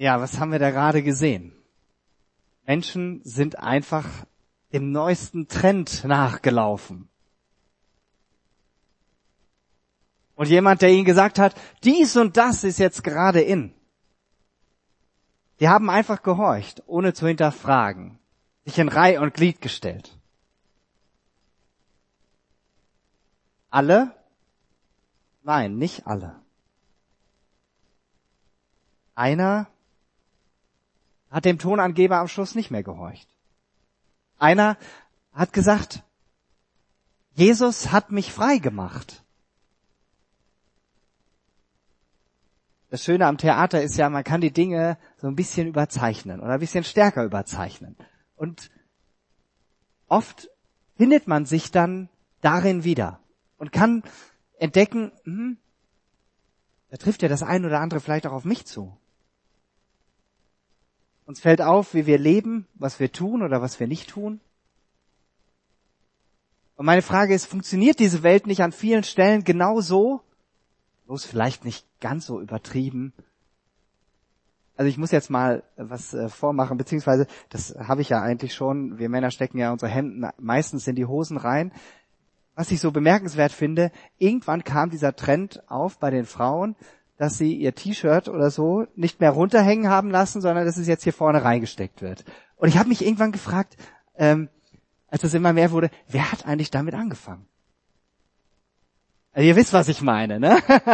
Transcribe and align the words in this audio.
Ja, 0.00 0.18
was 0.18 0.38
haben 0.38 0.50
wir 0.50 0.58
da 0.58 0.70
gerade 0.70 1.02
gesehen? 1.02 1.52
Menschen 2.64 3.20
sind 3.22 3.58
einfach 3.58 4.08
dem 4.72 4.92
neuesten 4.92 5.46
Trend 5.46 6.04
nachgelaufen. 6.04 7.10
Und 10.36 10.48
jemand, 10.48 10.80
der 10.80 10.88
ihnen 10.88 11.04
gesagt 11.04 11.38
hat, 11.38 11.54
dies 11.84 12.16
und 12.16 12.38
das 12.38 12.64
ist 12.64 12.78
jetzt 12.78 13.04
gerade 13.04 13.42
in. 13.42 13.74
Die 15.60 15.68
haben 15.68 15.90
einfach 15.90 16.22
gehorcht, 16.22 16.82
ohne 16.86 17.12
zu 17.12 17.26
hinterfragen, 17.26 18.18
sich 18.64 18.78
in 18.78 18.88
Reihe 18.88 19.20
und 19.20 19.34
Glied 19.34 19.60
gestellt. 19.60 20.16
Alle? 23.68 24.14
Nein, 25.42 25.76
nicht 25.76 26.06
alle. 26.06 26.40
Einer 29.14 29.68
hat 31.30 31.44
dem 31.44 31.58
Tonangeber 31.58 32.18
am 32.18 32.28
Schluss 32.28 32.54
nicht 32.54 32.70
mehr 32.70 32.82
gehorcht. 32.82 33.28
Einer 34.38 34.76
hat 35.32 35.52
gesagt, 35.52 36.02
Jesus 37.34 37.92
hat 37.92 38.10
mich 38.10 38.32
frei 38.32 38.58
gemacht. 38.58 39.22
Das 42.90 43.04
Schöne 43.04 43.26
am 43.26 43.38
Theater 43.38 43.80
ist 43.80 43.96
ja, 43.96 44.10
man 44.10 44.24
kann 44.24 44.40
die 44.40 44.50
Dinge 44.50 44.98
so 45.16 45.28
ein 45.28 45.36
bisschen 45.36 45.68
überzeichnen 45.68 46.40
oder 46.40 46.54
ein 46.54 46.60
bisschen 46.60 46.82
stärker 46.82 47.24
überzeichnen. 47.24 47.96
Und 48.34 48.70
oft 50.08 50.50
findet 50.96 51.28
man 51.28 51.46
sich 51.46 51.70
dann 51.70 52.08
darin 52.40 52.82
wieder 52.82 53.20
und 53.58 53.70
kann 53.70 54.02
entdecken, 54.58 55.12
hm, 55.24 55.56
da 56.88 56.96
trifft 56.96 57.22
ja 57.22 57.28
das 57.28 57.44
ein 57.44 57.64
oder 57.64 57.80
andere 57.80 58.00
vielleicht 58.00 58.26
auch 58.26 58.32
auf 58.32 58.44
mich 58.44 58.66
zu. 58.66 58.99
Uns 61.30 61.38
fällt 61.38 61.62
auf, 61.62 61.94
wie 61.94 62.06
wir 62.06 62.18
leben, 62.18 62.66
was 62.74 62.98
wir 62.98 63.12
tun 63.12 63.42
oder 63.42 63.62
was 63.62 63.78
wir 63.78 63.86
nicht 63.86 64.10
tun. 64.10 64.40
Und 66.74 66.86
meine 66.86 67.02
Frage 67.02 67.34
ist, 67.34 67.46
funktioniert 67.46 68.00
diese 68.00 68.24
Welt 68.24 68.48
nicht 68.48 68.64
an 68.64 68.72
vielen 68.72 69.04
Stellen 69.04 69.44
genau 69.44 69.80
so? 69.80 70.22
Bloß 71.06 71.24
vielleicht 71.24 71.64
nicht 71.64 71.86
ganz 72.00 72.26
so 72.26 72.40
übertrieben. 72.40 73.12
Also 74.76 74.88
ich 74.88 74.98
muss 74.98 75.12
jetzt 75.12 75.30
mal 75.30 75.62
was 75.76 76.14
äh, 76.14 76.28
vormachen, 76.28 76.78
beziehungsweise 76.78 77.28
das 77.48 77.76
habe 77.78 78.02
ich 78.02 78.08
ja 78.08 78.20
eigentlich 78.20 78.52
schon. 78.52 78.98
Wir 78.98 79.08
Männer 79.08 79.30
stecken 79.30 79.58
ja 79.58 79.70
unsere 79.70 79.92
Hemden 79.92 80.28
meistens 80.36 80.88
in 80.88 80.96
die 80.96 81.06
Hosen 81.06 81.36
rein. 81.36 81.70
Was 82.56 82.72
ich 82.72 82.80
so 82.80 82.90
bemerkenswert 82.90 83.52
finde, 83.52 83.92
irgendwann 84.18 84.64
kam 84.64 84.90
dieser 84.90 85.14
Trend 85.14 85.62
auf 85.70 86.00
bei 86.00 86.10
den 86.10 86.26
Frauen, 86.26 86.74
dass 87.20 87.36
sie 87.36 87.54
ihr 87.54 87.74
T-Shirt 87.74 88.28
oder 88.30 88.50
so 88.50 88.86
nicht 88.96 89.20
mehr 89.20 89.32
runterhängen 89.32 89.90
haben 89.90 90.10
lassen, 90.10 90.40
sondern 90.40 90.64
dass 90.64 90.78
es 90.78 90.86
jetzt 90.86 91.04
hier 91.04 91.12
vorne 91.12 91.44
reingesteckt 91.44 92.00
wird. 92.00 92.24
Und 92.56 92.70
ich 92.70 92.78
habe 92.78 92.88
mich 92.88 93.04
irgendwann 93.04 93.30
gefragt, 93.30 93.76
ähm, 94.16 94.48
als 95.08 95.22
es 95.22 95.34
immer 95.34 95.52
mehr 95.52 95.70
wurde, 95.70 95.90
wer 96.08 96.32
hat 96.32 96.46
eigentlich 96.46 96.70
damit 96.70 96.94
angefangen? 96.94 97.44
Also 99.32 99.46
ihr 99.46 99.54
wisst, 99.54 99.74
was 99.74 99.88
ich 99.88 100.00
meine, 100.00 100.40
ne? 100.40 100.62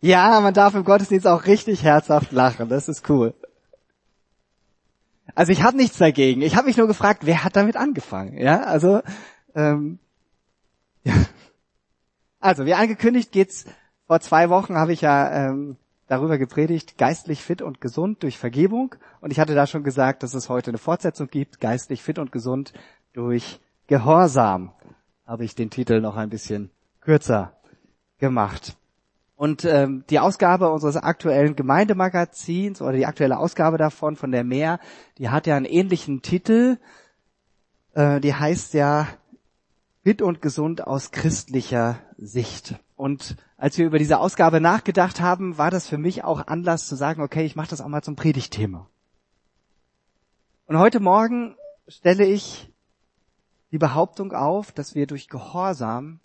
ja, 0.00 0.40
man 0.40 0.54
darf 0.54 0.76
im 0.76 0.84
Gottesdienst 0.84 1.26
auch 1.26 1.46
richtig 1.46 1.82
herzhaft 1.82 2.30
lachen, 2.30 2.68
das 2.68 2.88
ist 2.88 3.10
cool. 3.10 3.34
Also 5.34 5.52
ich 5.52 5.62
habe 5.62 5.76
nichts 5.76 5.98
dagegen. 5.98 6.42
Ich 6.42 6.56
habe 6.56 6.66
mich 6.66 6.76
nur 6.76 6.86
gefragt, 6.86 7.26
wer 7.26 7.44
hat 7.44 7.56
damit 7.56 7.76
angefangen? 7.76 8.38
Ja, 8.38 8.62
also 8.62 9.02
ähm, 9.54 9.98
ja. 11.04 11.14
Also 12.40 12.64
wie 12.66 12.74
angekündigt 12.74 13.32
geht's. 13.32 13.66
Vor 14.06 14.20
zwei 14.20 14.50
Wochen 14.50 14.74
habe 14.74 14.92
ich 14.92 15.02
ja 15.02 15.48
ähm, 15.48 15.76
darüber 16.08 16.36
gepredigt, 16.36 16.98
geistlich 16.98 17.42
fit 17.42 17.62
und 17.62 17.80
gesund 17.80 18.22
durch 18.24 18.38
Vergebung. 18.38 18.96
Und 19.20 19.30
ich 19.30 19.38
hatte 19.38 19.54
da 19.54 19.66
schon 19.66 19.84
gesagt, 19.84 20.24
dass 20.24 20.34
es 20.34 20.48
heute 20.48 20.72
eine 20.72 20.78
Fortsetzung 20.78 21.28
gibt, 21.28 21.60
geistlich 21.60 22.02
fit 22.02 22.18
und 22.18 22.32
gesund 22.32 22.72
durch 23.12 23.60
Gehorsam. 23.86 24.72
Habe 25.26 25.44
ich 25.44 25.54
den 25.54 25.70
Titel 25.70 26.00
noch 26.00 26.16
ein 26.16 26.28
bisschen 26.28 26.70
kürzer 27.00 27.52
gemacht. 28.18 28.76
Und 29.40 29.64
ähm, 29.64 30.04
die 30.10 30.18
Ausgabe 30.18 30.70
unseres 30.70 30.98
aktuellen 30.98 31.56
Gemeindemagazins 31.56 32.82
oder 32.82 32.92
die 32.92 33.06
aktuelle 33.06 33.38
Ausgabe 33.38 33.78
davon 33.78 34.16
von 34.16 34.32
der 34.32 34.44
Meer, 34.44 34.78
die 35.16 35.30
hat 35.30 35.46
ja 35.46 35.56
einen 35.56 35.64
ähnlichen 35.64 36.20
Titel. 36.20 36.76
Äh, 37.94 38.20
die 38.20 38.34
heißt 38.34 38.74
ja 38.74 39.08
Fit 40.02 40.20
und 40.20 40.42
gesund 40.42 40.86
aus 40.86 41.10
christlicher 41.10 42.00
Sicht. 42.18 42.74
Und 42.96 43.36
als 43.56 43.78
wir 43.78 43.86
über 43.86 43.98
diese 43.98 44.18
Ausgabe 44.18 44.60
nachgedacht 44.60 45.22
haben, 45.22 45.56
war 45.56 45.70
das 45.70 45.86
für 45.86 45.96
mich 45.96 46.22
auch 46.22 46.46
Anlass 46.46 46.86
zu 46.86 46.94
sagen, 46.94 47.22
okay, 47.22 47.46
ich 47.46 47.56
mache 47.56 47.70
das 47.70 47.80
auch 47.80 47.88
mal 47.88 48.02
zum 48.02 48.16
Predigtthema. 48.16 48.90
Und 50.66 50.78
heute 50.78 51.00
Morgen 51.00 51.56
stelle 51.88 52.26
ich 52.26 52.70
die 53.72 53.78
Behauptung 53.78 54.34
auf, 54.34 54.70
dass 54.70 54.94
wir 54.94 55.06
durch 55.06 55.28
Gehorsam 55.28 56.20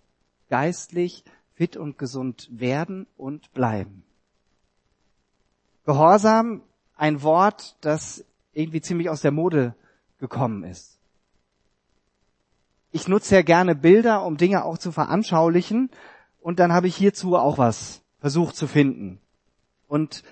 geistlich 0.50 1.24
fit 1.56 1.76
und 1.76 1.98
gesund 1.98 2.48
werden 2.52 3.06
und 3.16 3.52
bleiben. 3.52 4.04
Gehorsam, 5.84 6.62
ein 6.96 7.22
Wort, 7.22 7.76
das 7.80 8.24
irgendwie 8.52 8.80
ziemlich 8.80 9.10
aus 9.10 9.22
der 9.22 9.32
Mode 9.32 9.74
gekommen 10.20 10.64
ist. 10.64 10.98
Ich 12.92 13.08
nutze 13.08 13.34
ja 13.34 13.42
gerne 13.42 13.74
Bilder, 13.74 14.24
um 14.24 14.36
Dinge 14.36 14.64
auch 14.64 14.78
zu 14.78 14.92
veranschaulichen, 14.92 15.90
und 16.40 16.60
dann 16.60 16.72
habe 16.72 16.86
ich 16.86 16.94
hierzu 16.94 17.36
auch 17.36 17.58
was 17.58 18.02
versucht 18.20 18.54
zu 18.54 18.68
finden. 18.68 19.18
Und 19.88 20.22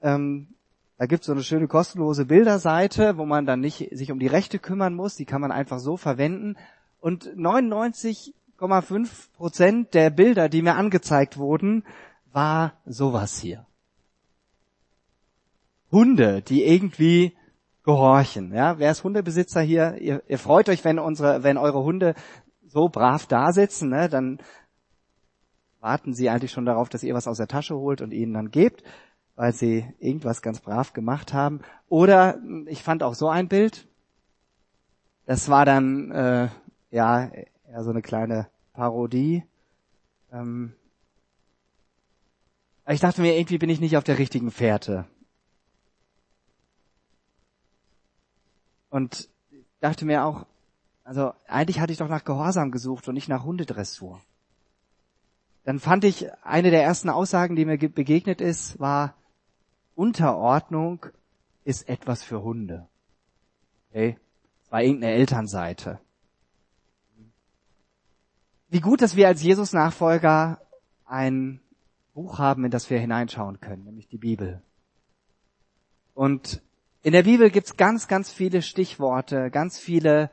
ähm, 0.00 0.48
da 0.96 1.04
gibt 1.04 1.20
es 1.20 1.26
so 1.26 1.32
eine 1.32 1.42
schöne 1.42 1.68
kostenlose 1.68 2.24
Bilderseite, 2.24 3.18
wo 3.18 3.26
man 3.26 3.44
dann 3.44 3.60
nicht 3.60 3.90
sich 3.92 4.10
um 4.10 4.18
die 4.18 4.26
Rechte 4.26 4.58
kümmern 4.58 4.94
muss, 4.94 5.16
die 5.16 5.26
kann 5.26 5.42
man 5.42 5.52
einfach 5.52 5.78
so 5.78 5.98
verwenden. 5.98 6.56
Und 6.98 7.36
99 7.36 8.34
0,5 8.60 9.08
Prozent 9.36 9.94
der 9.94 10.10
Bilder, 10.10 10.48
die 10.48 10.62
mir 10.62 10.74
angezeigt 10.74 11.38
wurden, 11.38 11.84
war 12.32 12.74
sowas 12.84 13.38
hier. 13.38 13.66
Hunde, 15.90 16.42
die 16.42 16.64
irgendwie 16.64 17.36
gehorchen. 17.84 18.54
Ja, 18.54 18.78
wer 18.78 18.90
ist 18.90 19.02
Hundebesitzer 19.02 19.62
hier? 19.62 19.96
Ihr, 19.96 20.22
ihr 20.28 20.38
freut 20.38 20.68
euch, 20.68 20.84
wenn 20.84 20.98
unsere, 20.98 21.42
wenn 21.42 21.56
eure 21.56 21.82
Hunde 21.82 22.14
so 22.66 22.88
brav 22.88 23.26
da 23.26 23.52
sitzen, 23.52 23.88
ne? 23.88 24.08
dann 24.08 24.38
warten 25.80 26.12
sie 26.12 26.28
eigentlich 26.28 26.52
schon 26.52 26.66
darauf, 26.66 26.88
dass 26.88 27.02
ihr 27.02 27.14
was 27.14 27.26
aus 27.26 27.38
der 27.38 27.48
Tasche 27.48 27.74
holt 27.74 28.02
und 28.02 28.12
ihnen 28.12 28.34
dann 28.34 28.50
gebt, 28.50 28.84
weil 29.34 29.52
sie 29.52 29.86
irgendwas 29.98 30.42
ganz 30.42 30.60
brav 30.60 30.92
gemacht 30.92 31.32
haben. 31.32 31.62
Oder 31.88 32.38
ich 32.66 32.82
fand 32.82 33.02
auch 33.02 33.14
so 33.14 33.28
ein 33.28 33.48
Bild. 33.48 33.88
Das 35.24 35.48
war 35.48 35.64
dann 35.64 36.10
äh, 36.10 36.48
ja 36.90 37.30
ja, 37.70 37.82
so 37.82 37.90
eine 37.90 38.02
kleine 38.02 38.48
Parodie. 38.72 39.44
Ähm 40.32 40.74
ich 42.88 43.00
dachte 43.00 43.20
mir, 43.20 43.36
irgendwie 43.36 43.58
bin 43.58 43.70
ich 43.70 43.80
nicht 43.80 43.96
auf 43.96 44.04
der 44.04 44.18
richtigen 44.18 44.50
Fährte. 44.50 45.06
Und 48.88 49.28
dachte 49.78 50.04
mir 50.04 50.24
auch, 50.24 50.46
also 51.04 51.32
eigentlich 51.46 51.78
hatte 51.80 51.92
ich 51.92 51.98
doch 51.98 52.08
nach 52.08 52.24
Gehorsam 52.24 52.72
gesucht 52.72 53.06
und 53.06 53.14
nicht 53.14 53.28
nach 53.28 53.44
Hundedressur. 53.44 54.20
Dann 55.64 55.78
fand 55.78 56.04
ich, 56.04 56.26
eine 56.42 56.70
der 56.70 56.82
ersten 56.82 57.08
Aussagen, 57.08 57.54
die 57.54 57.64
mir 57.64 57.78
begegnet 57.78 58.40
ist, 58.40 58.80
war, 58.80 59.14
Unterordnung 59.94 61.06
ist 61.64 61.88
etwas 61.88 62.24
für 62.24 62.42
Hunde. 62.42 62.88
Okay? 63.90 64.18
Das 64.62 64.72
war 64.72 64.82
irgendeine 64.82 65.12
Elternseite. 65.12 66.00
Wie 68.72 68.80
gut, 68.80 69.02
dass 69.02 69.16
wir 69.16 69.26
als 69.26 69.42
Jesus-Nachfolger 69.42 70.60
ein 71.04 71.60
Buch 72.14 72.38
haben, 72.38 72.64
in 72.64 72.70
das 72.70 72.88
wir 72.88 73.00
hineinschauen 73.00 73.60
können, 73.60 73.82
nämlich 73.82 74.06
die 74.06 74.16
Bibel. 74.16 74.62
Und 76.14 76.62
in 77.02 77.12
der 77.12 77.24
Bibel 77.24 77.50
gibt's 77.50 77.76
ganz, 77.76 78.06
ganz 78.06 78.30
viele 78.30 78.62
Stichworte, 78.62 79.50
ganz 79.50 79.80
viele 79.80 80.30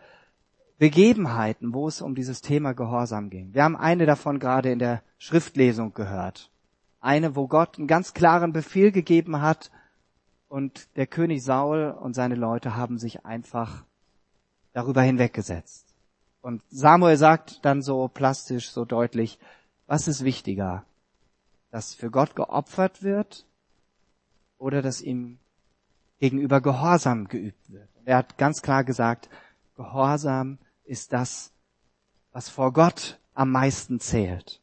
Begebenheiten, 0.77 1.73
wo 1.73 1.87
es 1.87 1.99
um 1.99 2.13
dieses 2.13 2.41
Thema 2.41 2.73
Gehorsam 2.73 3.31
ging. 3.31 3.55
Wir 3.55 3.63
haben 3.63 3.75
eine 3.75 4.05
davon 4.05 4.37
gerade 4.37 4.71
in 4.71 4.77
der 4.77 5.01
Schriftlesung 5.17 5.95
gehört. 5.95 6.51
Eine, 6.99 7.35
wo 7.35 7.47
Gott 7.47 7.79
einen 7.79 7.87
ganz 7.87 8.13
klaren 8.13 8.53
Befehl 8.53 8.91
gegeben 8.91 9.41
hat 9.41 9.71
und 10.47 10.95
der 10.95 11.07
König 11.07 11.43
Saul 11.43 11.89
und 11.89 12.13
seine 12.13 12.35
Leute 12.35 12.75
haben 12.75 12.99
sich 12.99 13.25
einfach 13.25 13.83
darüber 14.73 15.01
hinweggesetzt. 15.01 15.86
Und 16.47 16.63
Samuel 16.69 17.17
sagt 17.17 17.65
dann 17.65 17.81
so 17.81 18.07
plastisch, 18.07 18.69
so 18.69 18.85
deutlich, 18.85 19.37
was 19.85 20.07
ist 20.07 20.23
wichtiger? 20.23 20.85
Dass 21.71 21.93
für 21.93 22.09
Gott 22.09 22.37
geopfert 22.37 23.03
wird 23.03 23.45
oder 24.57 24.81
dass 24.81 25.01
ihm 25.01 25.39
gegenüber 26.21 26.61
Gehorsam 26.61 27.27
geübt 27.27 27.69
wird? 27.69 27.89
Er 28.05 28.15
hat 28.15 28.37
ganz 28.37 28.61
klar 28.61 28.85
gesagt, 28.85 29.27
Gehorsam 29.75 30.57
ist 30.85 31.11
das, 31.11 31.51
was 32.31 32.47
vor 32.47 32.71
Gott 32.71 33.19
am 33.33 33.51
meisten 33.51 33.99
zählt. 33.99 34.61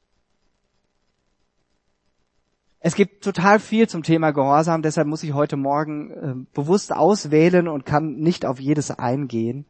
Es 2.81 2.95
gibt 2.95 3.23
total 3.23 3.61
viel 3.61 3.91
zum 3.91 4.03
Thema 4.03 4.31
Gehorsam, 4.31 4.81
deshalb 4.81 5.07
muss 5.07 5.23
ich 5.23 5.35
heute 5.35 5.59
Morgen 5.59 6.11
äh, 6.13 6.35
bewusst 6.55 6.95
auswählen 6.95 7.69
und 7.69 7.85
kann 7.85 8.15
nicht 8.15 8.47
auf 8.47 8.59
jedes 8.59 8.91
eingehen. 8.91 9.67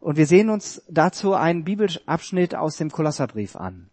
Und 0.00 0.16
wir 0.16 0.26
sehen 0.26 0.50
uns 0.50 0.82
dazu 0.88 1.34
einen 1.34 1.64
Bibelabschnitt 1.64 2.54
aus 2.54 2.76
dem 2.76 2.90
Kolosserbrief 2.90 3.56
an, 3.56 3.90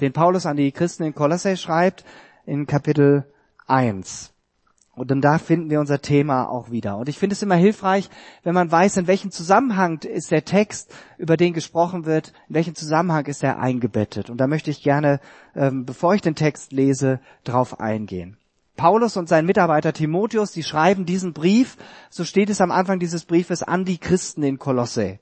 den 0.00 0.12
Paulus 0.12 0.46
an 0.46 0.56
die 0.56 0.72
Christen 0.72 1.04
in 1.04 1.14
Kolosse 1.14 1.56
schreibt 1.56 2.04
in 2.44 2.66
Kapitel 2.66 3.24
1. 3.66 4.32
Und 4.96 5.10
dann 5.10 5.20
da 5.20 5.36
finden 5.36 5.68
wir 5.68 5.80
unser 5.80 6.00
Thema 6.00 6.48
auch 6.48 6.70
wieder. 6.70 6.96
Und 6.96 7.10
ich 7.10 7.18
finde 7.18 7.34
es 7.34 7.42
immer 7.42 7.54
hilfreich, 7.54 8.08
wenn 8.44 8.54
man 8.54 8.72
weiß, 8.72 8.96
in 8.96 9.06
welchem 9.06 9.30
Zusammenhang 9.30 10.00
ist 10.02 10.30
der 10.30 10.46
Text, 10.46 10.90
über 11.18 11.36
den 11.36 11.52
gesprochen 11.52 12.06
wird, 12.06 12.32
in 12.48 12.54
welchem 12.54 12.74
Zusammenhang 12.74 13.26
ist 13.26 13.42
er 13.42 13.58
eingebettet. 13.58 14.30
Und 14.30 14.38
da 14.38 14.46
möchte 14.46 14.70
ich 14.70 14.82
gerne, 14.82 15.20
ähm, 15.54 15.84
bevor 15.84 16.14
ich 16.14 16.22
den 16.22 16.34
Text 16.34 16.72
lese, 16.72 17.20
drauf 17.44 17.78
eingehen. 17.78 18.38
Paulus 18.76 19.16
und 19.16 19.28
sein 19.28 19.46
Mitarbeiter 19.46 19.92
Timotheus, 19.92 20.52
die 20.52 20.62
schreiben 20.62 21.06
diesen 21.06 21.32
Brief, 21.32 21.76
so 22.10 22.24
steht 22.24 22.50
es 22.50 22.60
am 22.60 22.70
Anfang 22.70 22.98
dieses 22.98 23.24
Briefes, 23.24 23.62
an 23.62 23.84
die 23.84 23.98
Christen 23.98 24.42
in 24.42 24.58
Kolosse. 24.58 25.18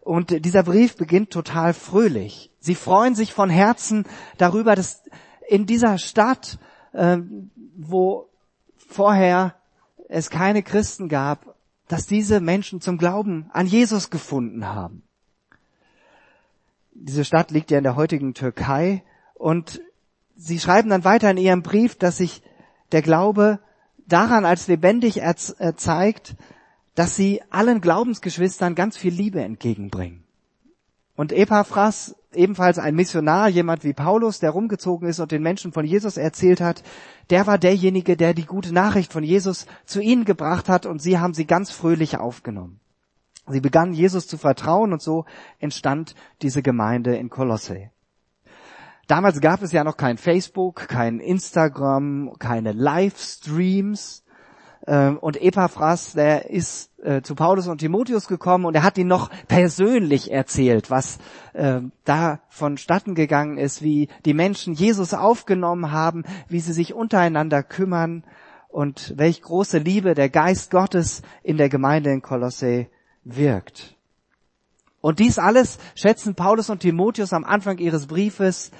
Und 0.00 0.44
dieser 0.44 0.62
Brief 0.62 0.96
beginnt 0.96 1.30
total 1.30 1.74
fröhlich. 1.74 2.50
Sie 2.60 2.74
freuen 2.74 3.14
sich 3.14 3.32
von 3.32 3.50
Herzen 3.50 4.04
darüber, 4.38 4.74
dass 4.74 5.02
in 5.48 5.66
dieser 5.66 5.98
Stadt, 5.98 6.58
ähm, 6.94 7.50
wo 7.76 8.28
vorher 8.76 9.54
es 10.08 10.30
keine 10.30 10.62
Christen 10.62 11.08
gab, 11.08 11.54
dass 11.88 12.06
diese 12.06 12.40
Menschen 12.40 12.80
zum 12.80 12.98
Glauben 12.98 13.50
an 13.52 13.66
Jesus 13.66 14.10
gefunden 14.10 14.66
haben. 14.66 15.02
Diese 16.92 17.24
Stadt 17.24 17.50
liegt 17.50 17.70
ja 17.70 17.78
in 17.78 17.84
der 17.84 17.96
heutigen 17.96 18.34
Türkei 18.34 19.04
und 19.34 19.80
sie 20.38 20.58
schreiben 20.58 20.88
dann 20.88 21.04
weiter 21.04 21.30
in 21.30 21.36
ihrem 21.36 21.62
Brief, 21.62 21.96
dass 21.96 22.18
sich 22.18 22.42
der 22.92 23.02
Glaube 23.02 23.58
daran 24.06 24.46
als 24.46 24.68
lebendig 24.68 25.20
zeigt, 25.76 26.36
dass 26.94 27.14
sie 27.14 27.42
allen 27.50 27.80
Glaubensgeschwistern 27.80 28.74
ganz 28.74 28.96
viel 28.96 29.12
Liebe 29.12 29.42
entgegenbringen. 29.42 30.24
Und 31.14 31.32
Epaphras, 31.32 32.14
ebenfalls 32.32 32.78
ein 32.78 32.94
Missionar, 32.94 33.48
jemand 33.48 33.82
wie 33.82 33.92
Paulus, 33.92 34.38
der 34.38 34.50
rumgezogen 34.50 35.08
ist 35.08 35.18
und 35.18 35.32
den 35.32 35.42
Menschen 35.42 35.72
von 35.72 35.84
Jesus 35.84 36.16
erzählt 36.16 36.60
hat, 36.60 36.82
der 37.30 37.46
war 37.46 37.58
derjenige, 37.58 38.16
der 38.16 38.34
die 38.34 38.46
gute 38.46 38.72
Nachricht 38.72 39.12
von 39.12 39.24
Jesus 39.24 39.66
zu 39.84 40.00
ihnen 40.00 40.24
gebracht 40.24 40.68
hat 40.68 40.86
und 40.86 41.02
sie 41.02 41.18
haben 41.18 41.34
sie 41.34 41.46
ganz 41.46 41.72
fröhlich 41.72 42.18
aufgenommen. 42.18 42.80
Sie 43.48 43.60
begannen 43.60 43.94
Jesus 43.94 44.28
zu 44.28 44.38
vertrauen 44.38 44.92
und 44.92 45.02
so 45.02 45.24
entstand 45.58 46.14
diese 46.42 46.62
Gemeinde 46.62 47.16
in 47.16 47.30
Kolosse. 47.30 47.90
Damals 49.08 49.40
gab 49.40 49.62
es 49.62 49.72
ja 49.72 49.84
noch 49.84 49.96
kein 49.96 50.18
Facebook, 50.18 50.86
kein 50.86 51.18
Instagram, 51.18 52.34
keine 52.38 52.72
Livestreams. 52.72 54.22
Ähm, 54.86 55.16
und 55.18 55.40
Epaphras, 55.40 56.12
der 56.12 56.50
ist 56.50 56.90
äh, 57.02 57.22
zu 57.22 57.34
Paulus 57.34 57.68
und 57.68 57.78
Timotheus 57.78 58.28
gekommen 58.28 58.66
und 58.66 58.74
er 58.74 58.82
hat 58.82 58.98
ihnen 58.98 59.08
noch 59.08 59.30
persönlich 59.48 60.30
erzählt, 60.30 60.90
was 60.90 61.18
äh, 61.54 61.80
da 62.04 62.40
vonstatten 62.50 63.14
gegangen 63.14 63.56
ist, 63.56 63.80
wie 63.80 64.08
die 64.26 64.34
Menschen 64.34 64.74
Jesus 64.74 65.14
aufgenommen 65.14 65.90
haben, 65.90 66.24
wie 66.48 66.60
sie 66.60 66.74
sich 66.74 66.92
untereinander 66.92 67.62
kümmern 67.62 68.24
und 68.68 69.14
welch 69.16 69.40
große 69.40 69.78
Liebe 69.78 70.12
der 70.12 70.28
Geist 70.28 70.70
Gottes 70.70 71.22
in 71.42 71.56
der 71.56 71.70
Gemeinde 71.70 72.10
in 72.10 72.20
Kolosse 72.20 72.88
wirkt. 73.24 73.96
Und 75.00 75.18
dies 75.18 75.38
alles 75.38 75.78
schätzen 75.94 76.34
Paulus 76.34 76.68
und 76.68 76.80
Timotheus 76.80 77.32
am 77.32 77.44
Anfang 77.44 77.78
ihres 77.78 78.06
Briefes 78.06 78.70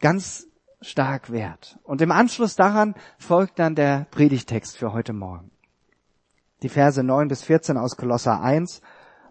ganz 0.00 0.46
stark 0.80 1.30
wert. 1.30 1.78
Und 1.82 2.00
im 2.00 2.12
Anschluss 2.12 2.56
daran 2.56 2.94
folgt 3.18 3.58
dann 3.58 3.74
der 3.74 4.06
Predigtext 4.10 4.76
für 4.76 4.92
heute 4.92 5.12
Morgen. 5.12 5.50
Die 6.62 6.68
Verse 6.68 7.02
9 7.02 7.28
bis 7.28 7.42
14 7.42 7.76
aus 7.76 7.96
Kolosser 7.96 8.40
1 8.40 8.80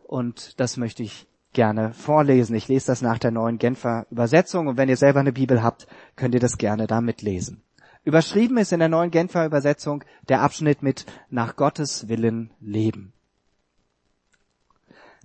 und 0.04 0.60
das 0.60 0.78
möchte 0.78 1.04
ich 1.04 1.28
gerne 1.54 1.94
vorlesen. 1.94 2.56
Ich 2.56 2.68
lese 2.68 2.88
das 2.88 3.02
nach 3.02 3.18
der 3.18 3.32
neuen 3.32 3.58
Genfer 3.58 4.06
Übersetzung 4.12 4.68
und 4.68 4.78
wenn 4.78 4.90
ihr 4.90 4.98
selber 4.98 5.22
eine 5.22 5.34
Bibel 5.34 5.64
habt, 5.64 5.88
könnt 6.16 6.36
ihr 6.36 6.40
das 6.40 6.58
gerne 6.58 6.86
da 6.86 7.02
mitlesen. 7.02 7.64
Überschrieben 8.04 8.58
ist 8.58 8.72
in 8.72 8.80
der 8.80 8.90
neuen 8.90 9.10
Genfer 9.10 9.46
Übersetzung 9.46 10.04
der 10.30 10.42
Abschnitt 10.42 10.84
mit 10.84 11.08
nach 11.30 11.56
Gottes 11.56 12.08
Willen 12.08 12.52
leben. 12.60 13.14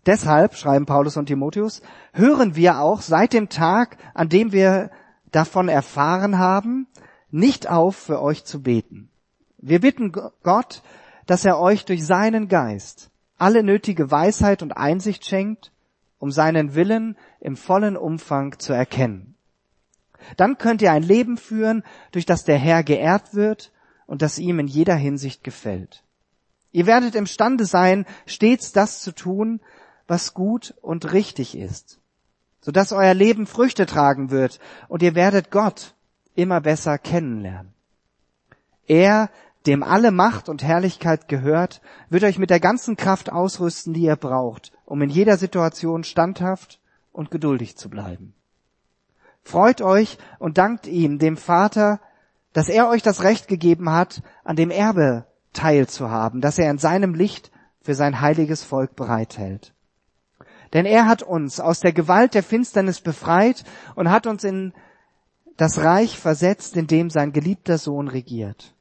Deshalb, 0.07 0.55
schreiben 0.55 0.87
Paulus 0.87 1.19
und 1.19 1.27
Timotheus, 1.27 1.83
hören 2.15 2.57
wir 2.57 2.81
auch 2.81 3.03
seit 3.03 3.35
dem 3.35 3.51
Tag, 3.51 3.99
an 4.15 4.31
dem 4.31 4.51
wir 4.51 4.91
davon 5.31 5.69
erfahren 5.69 6.39
haben, 6.39 6.87
nicht 7.31 7.69
auf, 7.69 7.97
für 7.97 8.21
euch 8.21 8.45
zu 8.45 8.63
beten. 8.63 9.11
Wir 9.59 9.81
bitten 9.81 10.13
Gott, 10.43 10.83
dass 11.27 11.45
er 11.45 11.59
euch 11.59 11.85
durch 11.85 12.05
seinen 12.05 12.49
Geist 12.49 13.11
alle 13.37 13.63
nötige 13.63 14.11
Weisheit 14.11 14.63
und 14.63 14.77
Einsicht 14.77 15.25
schenkt, 15.25 15.73
um 16.19 16.31
seinen 16.31 16.75
Willen 16.75 17.17
im 17.41 17.57
vollen 17.57 17.97
Umfang 17.97 18.59
zu 18.59 18.73
erkennen. 18.73 19.37
Dann 20.37 20.59
könnt 20.59 20.83
ihr 20.83 20.93
ein 20.93 21.03
Leben 21.03 21.39
führen, 21.39 21.83
durch 22.13 22.27
das 22.27 22.45
der 22.45 22.59
Herr 22.59 22.83
geehrt 22.83 23.35
wird 23.35 23.73
und 24.07 24.21
das 24.21 24.39
ihm 24.39 24.59
in 24.59 24.67
jeder 24.67 24.95
Hinsicht 24.95 25.43
gefällt. 25.43 26.05
Ihr 26.73 26.87
werdet 26.87 27.15
imstande 27.15 27.65
sein, 27.65 28.05
stets 28.27 28.73
das 28.73 29.01
zu 29.01 29.13
tun, 29.13 29.61
was 30.07 30.35
gut 30.35 30.75
und 30.83 31.13
richtig 31.13 31.57
ist 31.57 32.01
sodass 32.61 32.93
euer 32.93 33.15
Leben 33.15 33.47
Früchte 33.47 33.87
tragen 33.87 34.31
wird 34.31 34.61
und 34.89 35.03
ihr 35.03 35.15
werdet 35.15 35.51
Gott 35.51 35.95
immer 36.35 36.61
besser 36.61 36.99
kennenlernen. 36.99 37.73
Er, 38.87 39.31
dem 39.67 39.83
alle 39.83 40.11
Macht 40.11 40.49
und 40.49 40.63
Herrlichkeit 40.63 41.29
gehört, 41.29 41.81
wird 42.09 42.25
euch 42.25 42.39
mit 42.39 42.51
der 42.51 42.61
ganzen 42.61 42.97
Kraft 42.97 43.31
ausrüsten, 43.31 43.93
die 43.95 44.03
ihr 44.03 44.17
braucht, 44.17 44.73
um 44.85 45.03
in 45.03 45.11
jeder 45.11 45.37
Situation 45.37 46.05
standhaft 46.05 46.81
und 47.13 47.31
geduldig 47.31 47.77
zu 47.77 47.89
bleiben. 47.89 48.35
Freut 49.43 49.81
euch 49.81 50.19
und 50.39 50.59
dankt 50.59 50.87
ihm, 50.87 51.19
dem 51.19 51.37
Vater, 51.37 52.01
dass 52.53 52.69
er 52.69 52.89
euch 52.89 53.03
das 53.03 53.23
Recht 53.23 53.49
gegeben 53.49 53.91
hat, 53.91 54.23
an 54.45 54.57
dem 54.57 54.71
Erbe 54.71 55.27
teilzuhaben, 55.53 56.41
das 56.41 56.59
er 56.59 56.71
in 56.71 56.79
seinem 56.79 57.15
Licht 57.15 57.51
für 57.81 57.95
sein 57.95 58.21
heiliges 58.21 58.65
Volk 58.65 58.97
bereithält. 58.97 59.73
Denn 60.73 60.87
er 60.87 61.07
hat 61.07 61.23
uns 61.23 61.59
aus 61.61 61.81
der 61.81 61.93
Gewalt 61.93 62.35
der 62.35 62.43
Finsternis 62.43 63.01
befreit 63.01 63.65
und 63.97 64.11
hat 64.11 64.27
uns 64.27 64.45
in 64.45 64.73
das 65.57 65.79
Reich 65.79 66.19
versetzt, 66.19 66.77
in 66.77 66.87
dem 66.87 67.11
sein 67.11 67.33
geliebter 67.33 67.77
Sohn 67.77 68.09
regiert. 68.09 68.75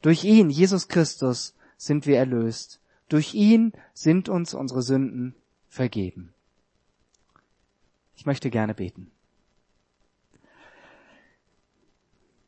Durch 0.00 0.24
ihn, 0.24 0.48
Jesus 0.48 0.88
Christus, 0.88 1.54
sind 1.76 2.06
wir 2.06 2.18
erlöst. 2.18 2.80
Durch 3.08 3.34
ihn 3.34 3.72
sind 3.94 4.28
uns 4.28 4.54
unsere 4.54 4.82
Sünden 4.82 5.34
vergeben. 5.68 6.32
Ich 8.16 8.26
möchte 8.26 8.50
gerne 8.50 8.74
beten. 8.74 9.10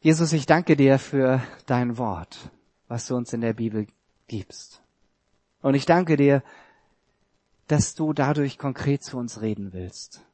Jesus, 0.01 0.33
ich 0.33 0.47
danke 0.47 0.77
dir 0.77 0.99
für 0.99 1.43
dein 1.67 1.99
Wort, 1.99 2.51
was 2.89 3.07
du 3.07 3.17
uns 3.17 3.33
in 3.33 3.43
der 3.43 3.53
Bibel 3.53 3.87
gibst. 4.29 4.81
Und 5.61 5.75
ich 5.75 5.85
danke 5.85 6.17
dir 6.17 6.43
dass 7.71 7.95
du 7.95 8.13
dadurch 8.13 8.59
konkret 8.59 9.05
zu 9.05 9.17
uns 9.17 9.43
reden 9.43 9.73
willst. 9.73 10.25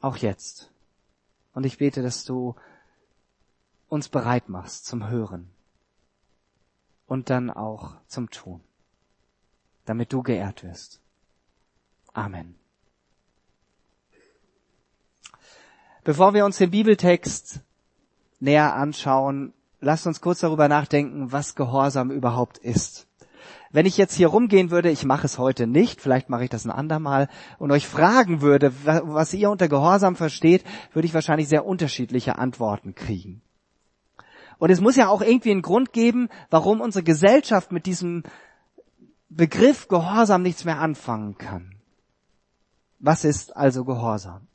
Auch 0.00 0.16
jetzt. 0.16 0.70
Und 1.52 1.66
ich 1.66 1.78
bete, 1.78 2.02
dass 2.02 2.24
du 2.24 2.54
uns 3.88 4.08
bereit 4.08 4.48
machst 4.48 4.86
zum 4.86 5.08
Hören 5.08 5.50
und 7.08 7.30
dann 7.30 7.50
auch 7.50 7.96
zum 8.06 8.30
Tun, 8.30 8.60
damit 9.86 10.12
du 10.12 10.22
geehrt 10.22 10.62
wirst. 10.62 11.00
Amen. 12.12 12.54
Bevor 16.04 16.32
wir 16.32 16.44
uns 16.44 16.58
den 16.58 16.70
Bibeltext 16.70 17.58
näher 18.38 18.76
anschauen, 18.76 19.52
lasst 19.80 20.06
uns 20.06 20.20
kurz 20.20 20.40
darüber 20.40 20.68
nachdenken, 20.68 21.32
was 21.32 21.56
Gehorsam 21.56 22.12
überhaupt 22.12 22.58
ist. 22.58 23.07
Wenn 23.70 23.86
ich 23.86 23.96
jetzt 23.96 24.14
hier 24.14 24.28
rumgehen 24.28 24.70
würde, 24.70 24.90
ich 24.90 25.04
mache 25.04 25.26
es 25.26 25.38
heute 25.38 25.66
nicht, 25.66 26.00
vielleicht 26.00 26.28
mache 26.28 26.44
ich 26.44 26.50
das 26.50 26.64
ein 26.64 26.70
andermal, 26.70 27.28
und 27.58 27.70
euch 27.70 27.86
fragen 27.86 28.40
würde, 28.40 28.72
was 28.84 29.34
ihr 29.34 29.50
unter 29.50 29.68
Gehorsam 29.68 30.16
versteht, 30.16 30.64
würde 30.92 31.06
ich 31.06 31.14
wahrscheinlich 31.14 31.48
sehr 31.48 31.66
unterschiedliche 31.66 32.38
Antworten 32.38 32.94
kriegen. 32.94 33.42
Und 34.58 34.70
es 34.70 34.80
muss 34.80 34.96
ja 34.96 35.08
auch 35.08 35.22
irgendwie 35.22 35.52
einen 35.52 35.62
Grund 35.62 35.92
geben, 35.92 36.28
warum 36.50 36.80
unsere 36.80 37.04
Gesellschaft 37.04 37.72
mit 37.72 37.86
diesem 37.86 38.24
Begriff 39.28 39.88
Gehorsam 39.88 40.42
nichts 40.42 40.64
mehr 40.64 40.80
anfangen 40.80 41.36
kann. 41.38 41.74
Was 42.98 43.24
ist 43.24 43.56
also 43.56 43.84
Gehorsam? 43.84 44.48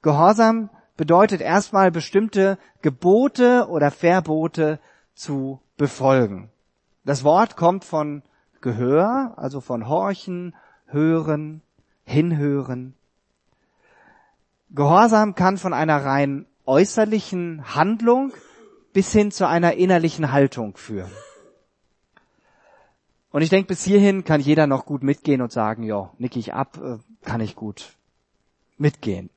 Gehorsam 0.00 0.70
bedeutet 0.96 1.40
erstmal 1.40 1.90
bestimmte 1.90 2.58
Gebote 2.82 3.66
oder 3.68 3.90
Verbote 3.90 4.80
zu 5.14 5.60
befolgen. 5.76 6.50
Das 7.08 7.24
Wort 7.24 7.56
kommt 7.56 7.86
von 7.86 8.22
Gehör, 8.60 9.32
also 9.36 9.62
von 9.62 9.88
Horchen, 9.88 10.54
Hören, 10.84 11.62
Hinhören. 12.04 12.92
Gehorsam 14.68 15.34
kann 15.34 15.56
von 15.56 15.72
einer 15.72 16.04
rein 16.04 16.44
äußerlichen 16.66 17.74
Handlung 17.74 18.34
bis 18.92 19.10
hin 19.10 19.30
zu 19.30 19.48
einer 19.48 19.72
innerlichen 19.72 20.32
Haltung 20.32 20.76
führen. 20.76 21.10
Und 23.30 23.40
ich 23.40 23.48
denke, 23.48 23.68
bis 23.68 23.84
hierhin 23.84 24.24
kann 24.24 24.42
jeder 24.42 24.66
noch 24.66 24.84
gut 24.84 25.02
mitgehen 25.02 25.40
und 25.40 25.50
sagen, 25.50 25.84
ja, 25.84 26.10
nick 26.18 26.36
ich 26.36 26.52
ab, 26.52 26.76
äh, 26.76 26.98
kann 27.24 27.40
ich 27.40 27.56
gut 27.56 27.96
mitgehen. 28.76 29.30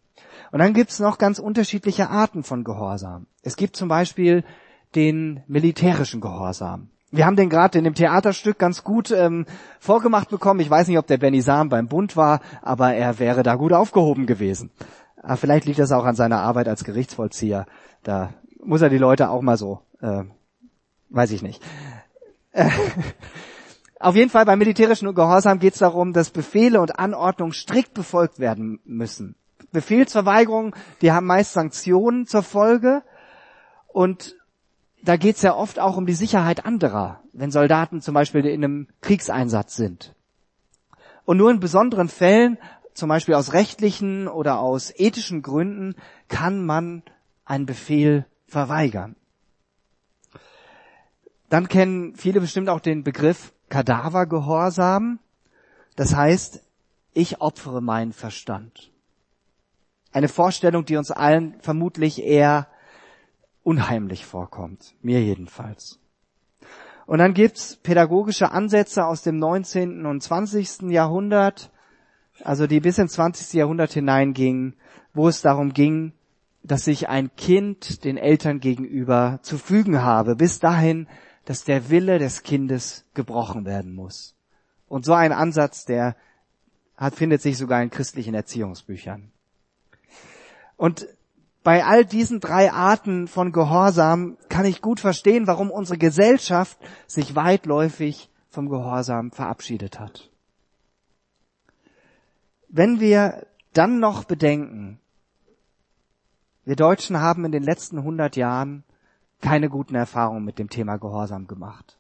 Und 0.52 0.60
dann 0.60 0.74
gibt's 0.74 1.00
noch 1.00 1.18
ganz 1.18 1.40
unterschiedliche 1.40 2.10
Arten 2.10 2.44
von 2.44 2.66
Gehorsam. 2.66 3.28
Es 3.44 3.56
gibt 3.56 3.78
zum 3.78 3.88
Beispiel 3.88 4.44
den 4.94 5.42
militärischen 5.48 6.20
Gehorsam. 6.20 6.90
Wir 7.12 7.26
haben 7.26 7.36
den 7.36 7.50
gerade 7.50 7.78
in 7.78 7.84
dem 7.84 7.94
Theaterstück 7.94 8.58
ganz 8.58 8.84
gut 8.84 9.12
ähm, 9.12 9.46
vorgemacht 9.80 10.30
bekommen. 10.30 10.62
Ich 10.62 10.70
weiß 10.70 10.88
nicht, 10.88 10.98
ob 10.98 11.08
der 11.08 11.18
Benny 11.18 11.42
Sam 11.42 11.68
beim 11.68 11.88
Bund 11.88 12.16
war, 12.16 12.40
aber 12.62 12.94
er 12.94 13.20
wäre 13.20 13.44
da 13.44 13.56
gut 13.56 13.74
aufgehoben 13.74 14.26
gewesen. 14.26 14.72
Aber 15.22 15.38
vielleicht 15.38 15.66
liegt 15.66 15.80
das 15.80 15.92
auch 15.92 16.06
an 16.06 16.16
seiner 16.16 16.40
Arbeit 16.40 16.70
als 16.70 16.86
Gerichtsvollzieher. 16.86 17.66
Da 18.04 18.34
muss 18.64 18.82
er 18.82 18.90
die 18.90 18.98
Leute 18.98 19.30
auch 19.30 19.42
mal 19.42 19.58
so, 19.58 19.82
äh, 20.02 20.24
weiß 21.10 21.32
ich 21.32 21.42
nicht. 21.42 21.62
Auf 24.00 24.16
jeden 24.16 24.32
Fall 24.32 24.46
beim 24.46 24.58
militärischen 24.58 25.14
Gehorsam 25.14 25.60
geht 25.60 25.74
es 25.74 25.80
darum, 25.80 26.14
dass 26.14 26.32
Befehle 26.32 26.82
und 26.82 26.98
Anordnungen 26.98 27.54
strikt 27.54 27.94
befolgt 27.94 28.40
werden 28.40 28.80
müssen. 28.84 29.36
Befehlsverweigerungen, 29.72 30.74
die 31.02 31.12
haben 31.12 31.28
meist 31.28 31.54
Sanktionen 31.54 32.26
zur 32.26 32.42
Folge 32.42 33.04
und 33.88 34.36
da 35.04 35.18
geht 35.18 35.38
es 35.38 35.42
ja 35.42 35.56
oft 35.56 35.80
auch 35.80 35.98
um 35.98 36.06
die 36.06 36.14
Sicherheit 36.14 36.66
anderer, 36.66 37.22
wenn 37.34 37.52
Soldaten 37.52 38.02
zum 38.02 38.14
Beispiel 38.14 38.46
in 38.46 38.64
einem 38.64 38.88
Kriegseinsatz 39.02 39.76
sind. 39.76 40.16
Und 41.26 41.38
nur 41.38 41.52
in 41.52 41.60
besonderen 41.60 42.10
Fällen, 42.10 42.58
zum 42.94 43.10
Beispiel 43.10 43.36
aus 43.36 43.54
rechtlichen 43.54 44.28
oder 44.28 44.60
aus 44.60 44.94
ethischen 44.96 45.42
Gründen, 45.42 45.96
kann 46.28 46.66
man 46.66 47.04
einen 47.46 47.66
Befehl 47.66 48.26
verweigern. 48.48 49.16
Dann 51.50 51.68
kennen 51.68 52.16
viele 52.16 52.40
bestimmt 52.40 52.70
auch 52.70 52.80
den 52.80 53.04
Begriff 53.04 53.54
Kadavergehorsam. 53.70 55.20
Das 55.96 56.16
heißt, 56.16 56.64
ich 57.14 57.42
opfere 57.42 57.82
meinen 57.82 58.14
Verstand. 58.14 58.92
Eine 60.14 60.28
Vorstellung, 60.28 60.86
die 60.86 60.98
uns 60.98 61.12
allen 61.12 61.60
vermutlich 61.62 62.24
eher 62.24 62.68
unheimlich 63.64 64.26
vorkommt. 64.26 64.96
Mir 65.02 65.22
jedenfalls. 65.22 66.00
Und 67.06 67.20
dann 67.20 67.34
gibt's 67.34 67.76
pädagogische 67.76 68.52
Ansätze 68.52 69.06
aus 69.06 69.22
dem 69.22 69.38
19. 69.38 70.06
und 70.06 70.22
20. 70.22 70.90
Jahrhundert, 70.92 71.72
also 72.44 72.68
die 72.68 72.80
bis 72.80 72.98
ins 72.98 73.14
20. 73.14 73.54
Jahrhundert 73.54 73.92
hineingingen, 73.92 74.76
wo 75.14 75.28
es 75.28 75.42
darum 75.42 75.74
ging, 75.74 76.14
dass 76.64 76.86
sich 76.86 77.10
ein 77.10 77.36
Kind 77.36 78.04
den 78.06 78.18
Eltern 78.18 78.60
gegenüber 78.60 79.40
zu 79.42 79.58
fügen 79.58 80.04
habe, 80.04 80.36
bis 80.36 80.60
dahin, 80.60 81.08
dass 81.46 81.64
der 81.64 81.90
Wille 81.90 82.20
des 82.20 82.44
Kindes 82.44 83.06
gebrochen 83.14 83.66
werden 83.66 83.94
muss. 83.94 84.36
Und 84.88 85.06
so 85.06 85.14
ein 85.14 85.32
Ansatz, 85.32 85.86
der 85.86 86.16
hat, 86.96 87.16
findet 87.16 87.42
sich 87.42 87.58
sogar 87.58 87.82
in 87.82 87.90
christlichen 87.90 88.36
Erziehungsbüchern. 88.36 89.32
Und 90.78 91.08
bei 91.64 91.86
all 91.86 92.06
diesen 92.06 92.40
drei 92.40 92.72
Arten 92.72 93.28
von 93.28 93.52
Gehorsam 93.52 94.38
kann 94.50 94.66
ich 94.66 94.82
gut 94.82 95.00
verstehen, 95.00 95.48
warum 95.48 95.70
unsere 95.70 95.98
Gesellschaft 95.98 96.78
sich 97.08 97.36
weitläufig 97.36 98.30
vom 98.50 98.68
Gehorsam 98.68 99.32
verabschiedet 99.32 100.00
hat. 100.00 100.30
Wenn 102.68 103.00
wir 103.00 103.46
dann 103.74 104.00
noch 104.00 104.24
bedenken, 104.24 105.00
wir 106.66 106.76
Deutschen 106.76 107.20
haben 107.20 107.46
in 107.46 107.52
den 107.52 107.64
letzten 107.64 108.04
hundert 108.04 108.36
Jahren 108.36 108.84
keine 109.42 109.70
guten 109.70 109.96
Erfahrungen 109.96 110.46
mit 110.46 110.60
dem 110.60 110.70
Thema 110.70 110.98
Gehorsam 110.98 111.48
gemacht. 111.48 111.98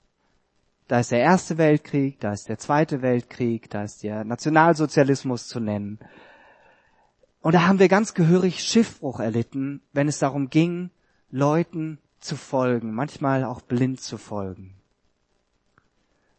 Da 0.88 1.00
ist 1.00 1.12
der 1.12 1.20
Erste 1.20 1.58
Weltkrieg, 1.58 2.20
da 2.20 2.34
ist 2.34 2.50
der 2.50 2.58
Zweite 2.58 3.01
Weltkrieg, 3.01 3.70
da 3.70 3.84
ist 3.84 4.03
der 4.03 4.24
Nationalsozialismus 4.24 5.48
zu 5.48 5.60
nennen. 5.60 6.00
Und 7.41 7.55
da 7.55 7.67
haben 7.67 7.79
wir 7.79 7.88
ganz 7.88 8.13
gehörig 8.13 8.63
Schiffbruch 8.63 9.19
erlitten, 9.19 9.81
wenn 9.93 10.07
es 10.07 10.19
darum 10.19 10.50
ging, 10.50 10.91
Leuten 11.31 11.98
zu 12.19 12.36
folgen, 12.36 12.93
manchmal 12.93 13.43
auch 13.43 13.62
blind 13.62 14.00
zu 14.00 14.17
folgen. 14.17 14.75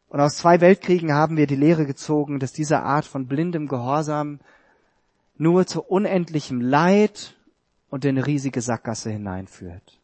Und 0.09 0.21
aus 0.21 0.37
zwei 0.37 0.61
Weltkriegen 0.61 1.13
haben 1.13 1.37
wir 1.37 1.47
die 1.47 1.57
Lehre 1.57 1.87
gezogen, 1.87 2.39
dass 2.39 2.53
diese 2.53 2.83
Art 2.83 3.05
von 3.05 3.27
blindem 3.27 3.67
Gehorsam 3.67 4.41
nur 5.39 5.67
zu 5.67 5.83
unendlichem 5.83 6.61
Leid 6.61 7.35
und 7.89 8.05
in 8.05 8.17
eine 8.17 8.27
riesige 8.27 8.61
Sackgasse 8.61 9.11
hineinführt. 9.11 9.99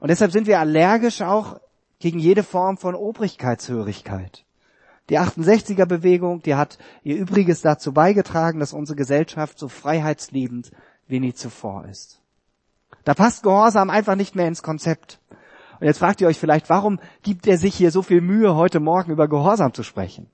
Und 0.00 0.08
deshalb 0.08 0.32
sind 0.32 0.46
wir 0.46 0.58
allergisch 0.58 1.22
auch 1.22 1.60
gegen 2.00 2.18
jede 2.18 2.42
Form 2.42 2.76
von 2.76 2.96
Obrigkeitshörigkeit. 2.96 4.44
Die 5.08 5.18
68er 5.18 5.86
Bewegung, 5.86 6.42
die 6.42 6.54
hat 6.54 6.78
ihr 7.02 7.16
Übriges 7.16 7.60
dazu 7.60 7.92
beigetragen, 7.92 8.60
dass 8.60 8.72
unsere 8.72 8.96
Gesellschaft 8.96 9.58
so 9.58 9.68
freiheitsliebend 9.68 10.70
wie 11.08 11.20
nie 11.20 11.34
zuvor 11.34 11.86
ist. 11.86 12.20
Da 13.04 13.14
passt 13.14 13.42
Gehorsam 13.42 13.90
einfach 13.90 14.14
nicht 14.14 14.36
mehr 14.36 14.46
ins 14.46 14.62
Konzept. 14.62 15.18
Und 15.80 15.86
jetzt 15.86 15.98
fragt 15.98 16.20
ihr 16.20 16.28
euch 16.28 16.38
vielleicht, 16.38 16.70
warum 16.70 17.00
gibt 17.22 17.46
er 17.48 17.58
sich 17.58 17.74
hier 17.74 17.90
so 17.90 18.02
viel 18.02 18.20
Mühe, 18.20 18.54
heute 18.54 18.78
Morgen 18.78 19.10
über 19.10 19.26
Gehorsam 19.26 19.74
zu 19.74 19.82
sprechen? 19.82 20.30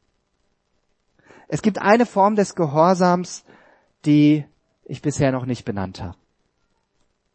Es 1.49 1.63
gibt 1.63 1.81
eine 1.81 2.05
Form 2.05 2.37
des 2.37 2.55
Gehorsams, 2.55 3.45
die 4.05 4.45
ich 4.85 5.01
bisher 5.01 5.33
noch 5.33 5.47
nicht 5.47 5.65
benannt 5.65 6.03
habe. 6.03 6.17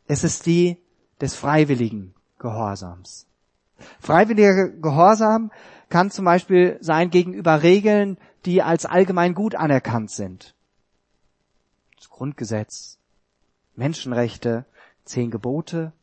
Es 0.08 0.24
ist 0.24 0.46
die 0.46 0.78
des 1.20 1.36
freiwilligen 1.36 2.13
Gehorsams. 2.38 3.25
Freiwilliger 4.00 4.70
Gehorsam 4.70 5.52
kann 5.94 6.10
zum 6.10 6.26
Beispiel 6.26 6.80
sein 6.82 7.12
gegenüber 7.12 7.62
Regeln, 7.62 8.18
die 8.48 8.64
als 8.64 8.88
allgemein 8.88 9.36
gut 9.36 9.54
anerkannt 9.54 10.10
sind. 10.10 10.56
Das 11.98 12.10
Grundgesetz, 12.10 12.98
Menschenrechte, 13.76 14.66
zehn 15.06 15.30
Gebote. 15.30 15.94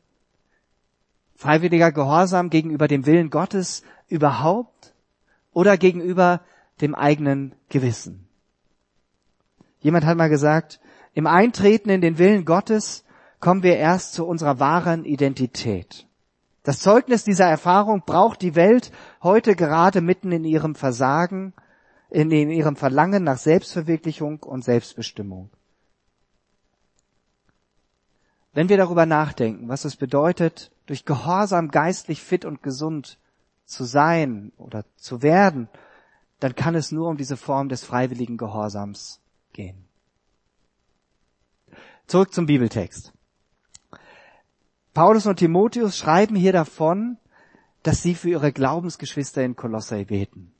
Freiwilliger 1.35 1.91
Gehorsam 1.91 2.49
gegenüber 2.49 2.87
dem 2.87 3.05
Willen 3.05 3.29
Gottes 3.29 3.83
überhaupt 4.07 4.93
oder 5.51 5.75
gegenüber 5.75 6.39
dem 6.79 6.95
eigenen 6.95 7.53
Gewissen. 7.67 8.29
Jemand 9.81 10.05
hat 10.05 10.15
mal 10.15 10.29
gesagt, 10.29 10.79
im 11.13 11.27
Eintreten 11.27 11.89
in 11.89 11.99
den 11.99 12.17
Willen 12.17 12.45
Gottes 12.45 13.03
kommen 13.41 13.61
wir 13.61 13.75
erst 13.75 14.13
zu 14.13 14.25
unserer 14.25 14.57
wahren 14.57 15.03
Identität. 15.03 16.07
Das 16.63 16.79
Zeugnis 16.79 17.23
dieser 17.23 17.45
Erfahrung 17.45 18.03
braucht 18.05 18.41
die 18.41 18.55
Welt 18.55 18.91
heute 19.23 19.55
gerade 19.55 20.01
mitten 20.01 20.31
in 20.31 20.43
ihrem 20.43 20.75
Versagen, 20.75 21.53
in, 22.09 22.29
ihrem 22.31 22.75
Verlangen 22.75 23.23
nach 23.23 23.37
Selbstverwirklichung 23.37 24.43
und 24.43 24.63
Selbstbestimmung. 24.63 25.49
Wenn 28.53 28.69
wir 28.69 28.77
darüber 28.77 29.05
nachdenken, 29.05 29.69
was 29.69 29.85
es 29.85 29.95
bedeutet, 29.95 30.71
durch 30.85 31.05
Gehorsam 31.05 31.69
geistlich 31.69 32.21
fit 32.21 32.45
und 32.45 32.61
gesund 32.61 33.17
zu 33.65 33.85
sein 33.85 34.51
oder 34.57 34.83
zu 34.97 35.21
werden, 35.21 35.69
dann 36.39 36.55
kann 36.55 36.75
es 36.75 36.91
nur 36.91 37.07
um 37.07 37.17
diese 37.17 37.37
Form 37.37 37.69
des 37.69 37.83
freiwilligen 37.83 38.37
Gehorsams 38.37 39.21
gehen. 39.53 39.85
Zurück 42.07 42.33
zum 42.33 42.45
Bibeltext. 42.45 43.13
Paulus 44.93 45.25
und 45.25 45.37
Timotheus 45.37 45.97
schreiben 45.97 46.35
hier 46.35 46.53
davon, 46.53 47.17
dass 47.83 48.01
sie 48.01 48.15
für 48.15 48.29
ihre 48.29 48.51
Glaubensgeschwister 48.51 49.43
in 49.43 49.55
Kolosse 49.55 50.05
beten. 50.05 50.51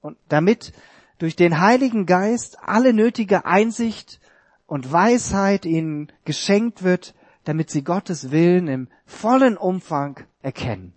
Und 0.00 0.16
damit 0.28 0.72
durch 1.18 1.36
den 1.36 1.60
Heiligen 1.60 2.06
Geist 2.06 2.58
alle 2.62 2.92
nötige 2.92 3.44
Einsicht 3.44 4.20
und 4.66 4.90
Weisheit 4.90 5.66
ihnen 5.66 6.10
geschenkt 6.24 6.82
wird, 6.82 7.14
damit 7.44 7.70
sie 7.70 7.84
Gottes 7.84 8.30
Willen 8.30 8.68
im 8.68 8.88
vollen 9.04 9.56
Umfang 9.56 10.24
erkennen. 10.42 10.94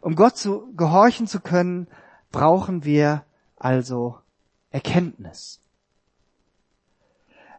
Um 0.00 0.16
Gott 0.16 0.36
zu 0.36 0.72
gehorchen 0.74 1.26
zu 1.26 1.40
können, 1.40 1.86
brauchen 2.32 2.84
wir 2.84 3.24
also 3.56 4.18
Erkenntnis. 4.70 5.60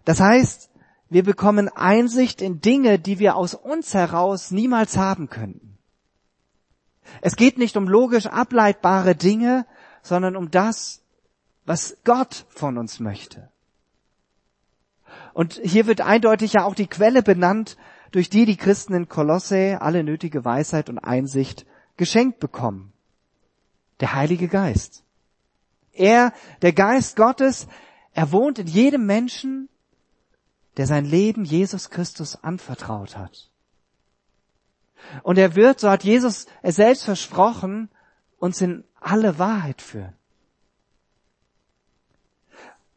Das 0.04 0.20
heißt, 0.20 0.70
wir 1.10 1.24
bekommen 1.24 1.70
Einsicht 1.70 2.42
in 2.42 2.62
Dinge, 2.62 3.00
die 3.00 3.20
wir 3.20 3.36
aus 3.36 3.54
uns 3.54 3.94
heraus 3.94 4.52
niemals 4.52 4.98
haben 4.98 5.30
könnten. 5.30 5.78
Es 7.22 7.36
geht 7.36 7.58
nicht 7.58 7.78
um 7.78 7.88
logisch 7.88 8.26
ableitbare 8.26 9.16
Dinge, 9.16 9.66
sondern 10.02 10.36
um 10.36 10.52
das, 10.52 11.02
was 11.66 11.98
Gott 12.04 12.46
von 12.50 12.78
uns 12.78 13.00
möchte. 13.00 13.50
Und 15.34 15.60
hier 15.64 15.88
wird 15.88 16.02
eindeutig 16.02 16.54
ja 16.54 16.64
auch 16.64 16.76
die 16.76 16.88
Quelle 16.88 17.24
benannt, 17.24 17.78
durch 18.12 18.30
die 18.30 18.46
die 18.46 18.58
Christen 18.58 18.94
in 18.94 19.10
Kolosse 19.10 19.80
alle 19.82 20.04
nötige 20.04 20.46
Weisheit 20.46 20.90
und 20.90 21.00
Einsicht 21.00 21.66
geschenkt 21.98 22.40
bekommen. 22.40 22.94
Der 24.00 24.14
Heilige 24.14 24.48
Geist. 24.48 25.04
Er, 25.94 26.34
der 26.62 26.74
Geist 26.74 27.16
Gottes, 27.16 27.68
Er 28.14 28.32
wohnt 28.32 28.60
in 28.60 28.68
jedem 28.68 29.06
Menschen, 29.06 29.70
der 30.78 30.88
sein 30.88 31.06
Leben 31.06 31.46
Jesus 31.46 31.90
Christus 31.90 32.44
anvertraut 32.44 33.18
hat. 33.18 33.50
Und 35.22 35.38
er 35.38 35.56
wird, 35.56 35.80
so 35.80 35.90
hat 35.90 36.04
Jesus 36.04 36.48
es 36.62 36.78
selbst 36.78 37.04
versprochen, 37.04 37.90
uns 38.38 38.62
in 38.62 38.84
alle 39.00 39.38
Wahrheit 39.38 39.82
führen. 39.82 40.14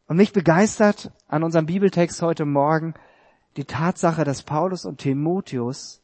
Und 0.07 0.17
mich 0.17 0.31
begeistert 0.31 1.11
an 1.27 1.43
unserem 1.43 1.65
Bibeltext 1.65 2.21
heute 2.21 2.45
Morgen 2.45 2.93
die 3.57 3.65
Tatsache, 3.65 4.23
dass 4.23 4.43
Paulus 4.43 4.85
und 4.85 4.99
Timotheus 4.99 6.01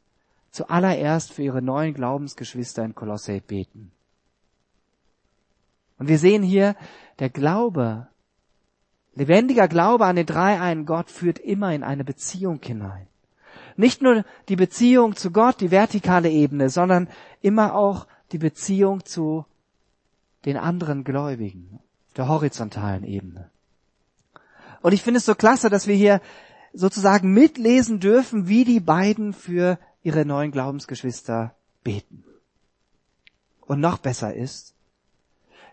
zuallererst 0.51 1.31
für 1.31 1.43
ihre 1.43 1.61
neuen 1.61 1.93
Glaubensgeschwister 1.93 2.83
in 2.83 2.95
Kolosse 2.95 3.39
beten. 3.39 3.91
Und 5.97 6.09
wir 6.09 6.19
sehen 6.19 6.43
hier, 6.43 6.75
der 7.19 7.29
Glaube, 7.29 8.07
lebendiger 9.15 9.67
Glaube 9.67 10.05
an 10.05 10.15
den 10.15 10.25
dreieinen 10.25 10.85
Gott 10.85 11.09
führt 11.09 11.39
immer 11.39 11.73
in 11.73 11.83
eine 11.83 12.03
Beziehung 12.03 12.59
hinein. 12.61 13.07
Nicht 13.75 14.01
nur 14.01 14.23
die 14.49 14.55
Beziehung 14.55 15.15
zu 15.15 15.31
Gott, 15.31 15.61
die 15.61 15.71
vertikale 15.71 16.29
Ebene, 16.29 16.69
sondern 16.69 17.07
immer 17.41 17.75
auch 17.75 18.07
die 18.31 18.37
Beziehung 18.37 19.05
zu 19.05 19.45
den 20.45 20.57
anderen 20.57 21.03
Gläubigen, 21.03 21.79
der 22.17 22.27
horizontalen 22.27 23.03
Ebene. 23.03 23.49
Und 24.81 24.93
ich 24.93 25.01
finde 25.01 25.19
es 25.19 25.25
so 25.25 25.35
klasse, 25.35 25.69
dass 25.69 25.87
wir 25.87 25.95
hier 25.95 26.21
sozusagen 26.73 27.33
mitlesen 27.33 27.99
dürfen, 27.99 28.47
wie 28.47 28.65
die 28.65 28.79
beiden 28.79 29.33
für 29.33 29.79
ihre 30.03 30.25
neuen 30.25 30.51
Glaubensgeschwister 30.51 31.55
beten. 31.83 32.23
Und 33.61 33.79
noch 33.79 33.97
besser 33.97 34.33
ist, 34.33 34.72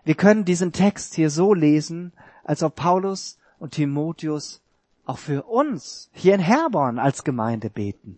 wir 0.03 0.15
können 0.15 0.45
diesen 0.45 0.71
Text 0.71 1.13
hier 1.13 1.29
so 1.29 1.53
lesen, 1.53 2.13
als 2.43 2.63
ob 2.63 2.75
Paulus 2.75 3.37
und 3.59 3.73
Timotheus 3.73 4.61
auch 5.05 5.17
für 5.17 5.43
uns 5.43 6.09
hier 6.13 6.33
in 6.33 6.39
Herborn 6.39 6.99
als 6.99 7.23
Gemeinde 7.23 7.69
beten. 7.69 8.17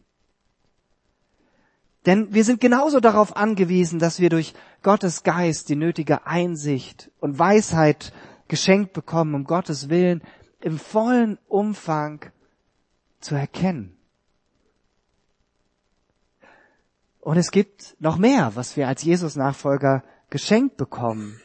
Denn 2.06 2.34
wir 2.34 2.44
sind 2.44 2.60
genauso 2.60 3.00
darauf 3.00 3.36
angewiesen, 3.36 4.00
dass 4.00 4.20
wir 4.20 4.30
durch 4.30 4.54
Gottes 4.82 5.24
Geist 5.24 5.70
die 5.70 5.76
nötige 5.76 6.28
Einsicht 6.28 7.10
und 7.20 7.40
Weisheit 7.40 8.12
geschenkt 8.48 8.94
bekommen, 8.94 9.36
um 9.36 9.44
Gottes 9.46 9.90
Willen 9.90 10.22
im 10.60 10.78
vollen 10.78 11.38
Umfang 11.48 12.26
zu 13.20 13.36
erkennen. 13.36 13.98
Und 17.22 17.38
es 17.38 17.52
gibt 17.52 17.96
noch 18.00 18.18
mehr, 18.18 18.52
was 18.56 18.76
wir 18.76 18.90
als 18.90 19.04
Jesus-Nachfolger 19.04 20.04
geschenkt 20.30 20.76
bekommen. 20.76 21.40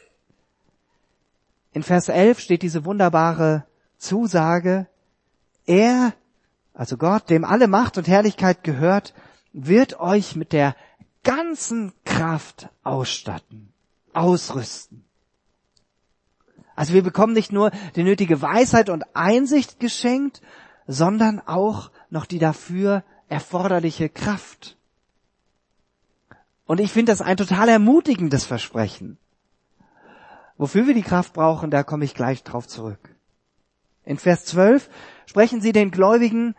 In 1.71 1.83
Vers 1.83 2.09
11 2.09 2.39
steht 2.39 2.61
diese 2.61 2.85
wunderbare 2.85 3.65
Zusage, 3.97 4.87
er, 5.65 6.13
also 6.73 6.97
Gott, 6.97 7.29
dem 7.29 7.45
alle 7.45 7.67
Macht 7.67 7.97
und 7.97 8.07
Herrlichkeit 8.07 8.63
gehört, 8.63 9.13
wird 9.53 9.99
euch 9.99 10.35
mit 10.35 10.51
der 10.51 10.75
ganzen 11.23 11.93
Kraft 12.05 12.69
ausstatten, 12.83 13.71
ausrüsten. 14.13 15.05
Also 16.75 16.93
wir 16.93 17.03
bekommen 17.03 17.33
nicht 17.33 17.51
nur 17.51 17.71
die 17.95 18.03
nötige 18.03 18.41
Weisheit 18.41 18.89
und 18.89 19.03
Einsicht 19.13 19.79
geschenkt, 19.79 20.41
sondern 20.87 21.39
auch 21.39 21.91
noch 22.09 22.25
die 22.25 22.39
dafür 22.39 23.03
erforderliche 23.27 24.09
Kraft. 24.09 24.77
Und 26.65 26.79
ich 26.79 26.91
finde 26.91 27.11
das 27.11 27.21
ein 27.21 27.37
total 27.37 27.69
ermutigendes 27.69 28.45
Versprechen. 28.45 29.17
Wofür 30.59 30.85
wir 30.87 30.93
die 30.93 31.03
Kraft 31.03 31.31
brauchen, 31.31 31.71
da 31.71 31.83
komme 31.83 32.03
ich 32.03 32.13
gleich 32.13 32.43
drauf 32.43 32.67
zurück. 32.67 33.15
In 34.03 34.17
Vers 34.17 34.43
12 34.43 34.89
sprechen 35.25 35.61
sie 35.61 35.71
den 35.71 35.89
Gläubigen 35.89 36.53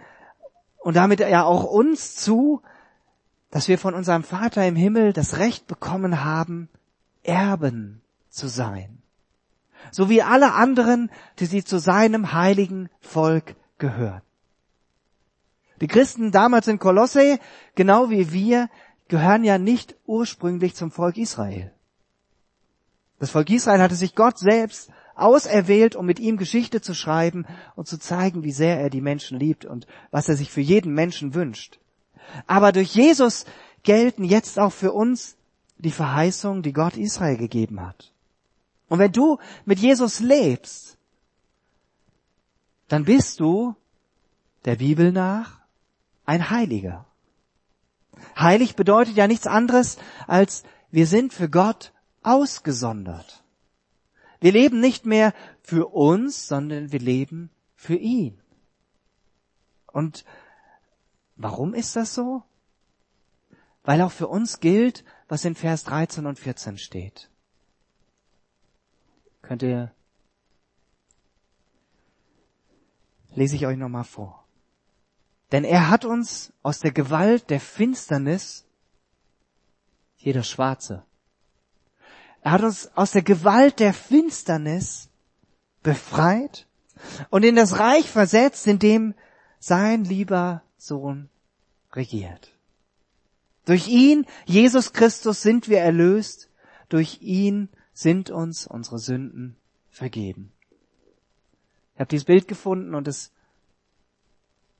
und 0.78 0.96
damit 0.96 1.20
ja 1.20 1.44
auch 1.44 1.64
uns 1.64 2.16
zu, 2.16 2.62
dass 3.50 3.68
wir 3.68 3.78
von 3.78 3.94
unserem 3.94 4.22
Vater 4.22 4.66
im 4.66 4.74
Himmel 4.74 5.12
das 5.12 5.36
Recht 5.36 5.66
bekommen 5.66 6.24
haben, 6.24 6.70
Erben 7.24 8.00
zu 8.30 8.48
sein. 8.48 9.02
So 9.90 10.08
wie 10.08 10.22
alle 10.22 10.54
anderen, 10.54 11.10
die 11.38 11.46
sie 11.46 11.62
zu 11.62 11.78
seinem 11.78 12.32
heiligen 12.32 12.88
Volk 13.00 13.54
gehören. 13.76 14.22
Die 15.82 15.88
Christen 15.88 16.32
damals 16.32 16.68
in 16.68 16.78
Kolosse, 16.78 17.38
genau 17.74 18.08
wie 18.08 18.32
wir, 18.32 18.70
gehören 19.08 19.44
ja 19.44 19.58
nicht 19.58 19.94
ursprünglich 20.06 20.74
zum 20.74 20.90
Volk 20.90 21.18
Israel. 21.18 21.70
Das 23.20 23.30
Volk 23.30 23.50
Israel 23.50 23.82
hatte 23.82 23.94
sich 23.94 24.14
Gott 24.14 24.38
selbst 24.38 24.90
auserwählt, 25.14 25.94
um 25.94 26.06
mit 26.06 26.18
ihm 26.18 26.38
Geschichte 26.38 26.80
zu 26.80 26.94
schreiben 26.94 27.46
und 27.76 27.86
zu 27.86 27.98
zeigen, 27.98 28.42
wie 28.42 28.50
sehr 28.50 28.80
er 28.80 28.88
die 28.88 29.02
Menschen 29.02 29.38
liebt 29.38 29.66
und 29.66 29.86
was 30.10 30.28
er 30.28 30.36
sich 30.36 30.50
für 30.50 30.62
jeden 30.62 30.94
Menschen 30.94 31.34
wünscht. 31.34 31.78
Aber 32.46 32.72
durch 32.72 32.94
Jesus 32.94 33.44
gelten 33.82 34.24
jetzt 34.24 34.58
auch 34.58 34.72
für 34.72 34.92
uns 34.92 35.36
die 35.76 35.90
Verheißungen, 35.90 36.62
die 36.62 36.72
Gott 36.72 36.96
Israel 36.96 37.36
gegeben 37.36 37.82
hat. 37.82 38.10
Und 38.88 38.98
wenn 38.98 39.12
du 39.12 39.38
mit 39.66 39.78
Jesus 39.78 40.20
lebst, 40.20 40.96
dann 42.88 43.04
bist 43.04 43.38
du 43.38 43.76
der 44.64 44.76
Bibel 44.76 45.12
nach 45.12 45.60
ein 46.24 46.48
Heiliger. 46.48 47.04
Heilig 48.38 48.76
bedeutet 48.76 49.16
ja 49.16 49.26
nichts 49.26 49.46
anderes 49.46 49.98
als 50.26 50.64
wir 50.90 51.06
sind 51.06 51.34
für 51.34 51.50
Gott 51.50 51.92
ausgesondert. 52.22 53.42
Wir 54.40 54.52
leben 54.52 54.80
nicht 54.80 55.06
mehr 55.06 55.34
für 55.62 55.88
uns, 55.88 56.48
sondern 56.48 56.92
wir 56.92 57.00
leben 57.00 57.50
für 57.74 57.96
ihn. 57.96 58.40
Und 59.86 60.24
warum 61.36 61.74
ist 61.74 61.96
das 61.96 62.14
so? 62.14 62.42
Weil 63.82 64.02
auch 64.02 64.12
für 64.12 64.28
uns 64.28 64.60
gilt, 64.60 65.04
was 65.28 65.44
in 65.44 65.54
Vers 65.54 65.84
13 65.84 66.26
und 66.26 66.38
14 66.38 66.78
steht. 66.78 67.30
Könnt 69.42 69.62
ihr, 69.62 69.92
lese 73.34 73.56
ich 73.56 73.66
euch 73.66 73.76
nochmal 73.76 74.04
vor. 74.04 74.44
Denn 75.52 75.64
er 75.64 75.90
hat 75.90 76.04
uns 76.04 76.52
aus 76.62 76.78
der 76.78 76.92
Gewalt 76.92 77.50
der 77.50 77.60
Finsternis, 77.60 78.64
das 80.24 80.48
Schwarze, 80.48 81.04
er 82.42 82.52
hat 82.52 82.62
uns 82.62 82.90
aus 82.94 83.12
der 83.12 83.22
Gewalt 83.22 83.80
der 83.80 83.92
Finsternis 83.92 85.08
befreit 85.82 86.66
und 87.30 87.44
in 87.44 87.56
das 87.56 87.78
Reich 87.78 88.08
versetzt, 88.10 88.66
in 88.66 88.78
dem 88.78 89.14
sein 89.58 90.04
lieber 90.04 90.62
Sohn 90.78 91.28
regiert. 91.92 92.52
Durch 93.66 93.88
ihn, 93.88 94.26
Jesus 94.46 94.92
Christus, 94.92 95.42
sind 95.42 95.68
wir 95.68 95.80
erlöst. 95.80 96.48
Durch 96.88 97.20
ihn 97.20 97.68
sind 97.92 98.30
uns 98.30 98.66
unsere 98.66 98.98
Sünden 98.98 99.56
vergeben. 99.90 100.52
Ich 101.94 102.00
habe 102.00 102.08
dieses 102.08 102.24
Bild 102.24 102.48
gefunden 102.48 102.94
und 102.94 103.06
es 103.06 103.30